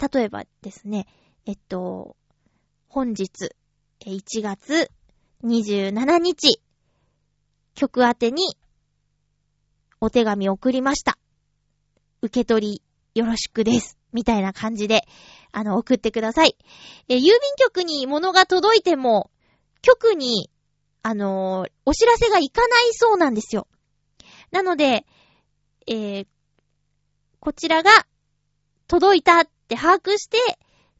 [0.00, 1.06] 例えばですね、
[1.44, 2.16] えっと、
[2.88, 3.50] 本日、
[4.00, 4.90] 1月
[5.44, 6.62] 27日、
[7.74, 8.56] 曲宛てに
[10.00, 11.18] お手紙送りました。
[12.22, 12.82] 受け取り
[13.14, 13.98] よろしくです。
[14.14, 15.02] みたいな感じで、
[15.52, 16.56] あの、送ってください。
[17.10, 19.30] え、郵便局に物が届いても、
[19.82, 20.48] 局に、
[21.02, 23.68] あのー、お知らせがいかないそうなんですよ。
[24.50, 25.04] なので、
[25.86, 26.26] えー、
[27.40, 27.90] こちらが
[28.88, 30.38] 届いたって把握して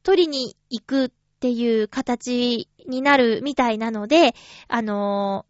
[0.03, 1.09] 取りに行くっ
[1.41, 4.35] ていう形になるみたいなので、
[4.69, 5.47] あの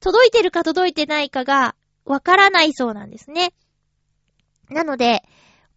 [0.00, 3.52] ー、届いてるか届いてないかがわからないそうなんですね。
[4.68, 5.22] なので、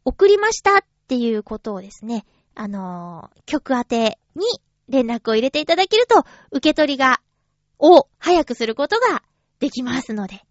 [0.06, 2.26] 送りましたっていうことをですね、
[2.56, 4.46] あのー、曲宛てに
[4.90, 7.22] 連絡を入れていただけると、受け取りが、
[7.80, 9.24] を早くすることが
[9.60, 10.42] できますので、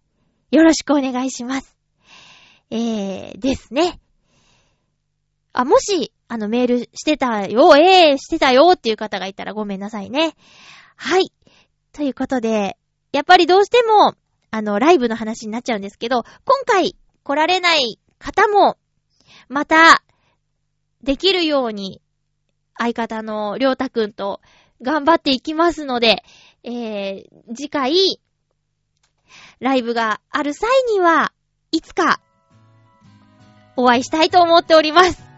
[0.51, 1.75] よろしくお願いします。
[2.69, 3.99] えー、ですね。
[5.53, 10.35] あ、もし、あの、メールしてたよ、ええー、してたよっていう方がいたらごめんなさいね。
[10.95, 11.31] はい。
[11.93, 12.75] ということで、
[13.11, 14.15] やっぱりどうしても、
[14.49, 18.77] あの、ライブの話になっちゃうんですけど、今回来られない方も、
[19.47, 20.03] また、
[21.03, 22.01] できるように、
[22.77, 24.41] 相方のりょうたくんと
[24.81, 26.23] 頑張っていきますので、
[26.63, 28.19] えー、次回、
[29.59, 31.31] ライブがある際には、
[31.71, 32.21] いつか、
[33.75, 35.32] お会いしたいと思っております。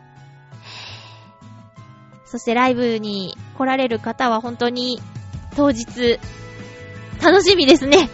[2.35, 4.99] そしてライブに来られる方は本当に
[5.55, 6.19] 当日
[7.23, 8.09] 楽しみですね。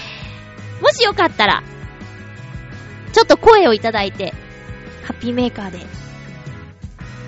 [0.82, 1.62] もしよかったら、
[3.14, 4.34] ちょっと声をいただいて、
[5.02, 5.78] ハッピーメーカーで、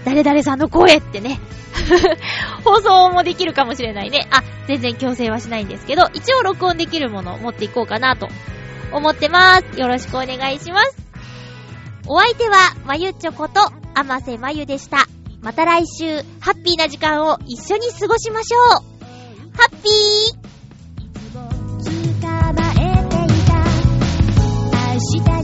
[0.04, 1.40] 誰々さんの声ってね、
[2.64, 4.28] 放送もできるかもしれないね。
[4.30, 8.28] あ、全然強制はしないんですけど、一応録音できるものを持っていこうかなと
[8.92, 9.80] 思ってます。
[9.80, 10.96] よろしくお願いします。
[12.06, 15.06] お相手は、まゆちょこと、あませまゆでした。
[15.43, 18.61] また来週、ハッピーな時間を一緒に過ごしましょう。
[19.57, 20.41] ハッピー。
[25.14, 25.39] 明日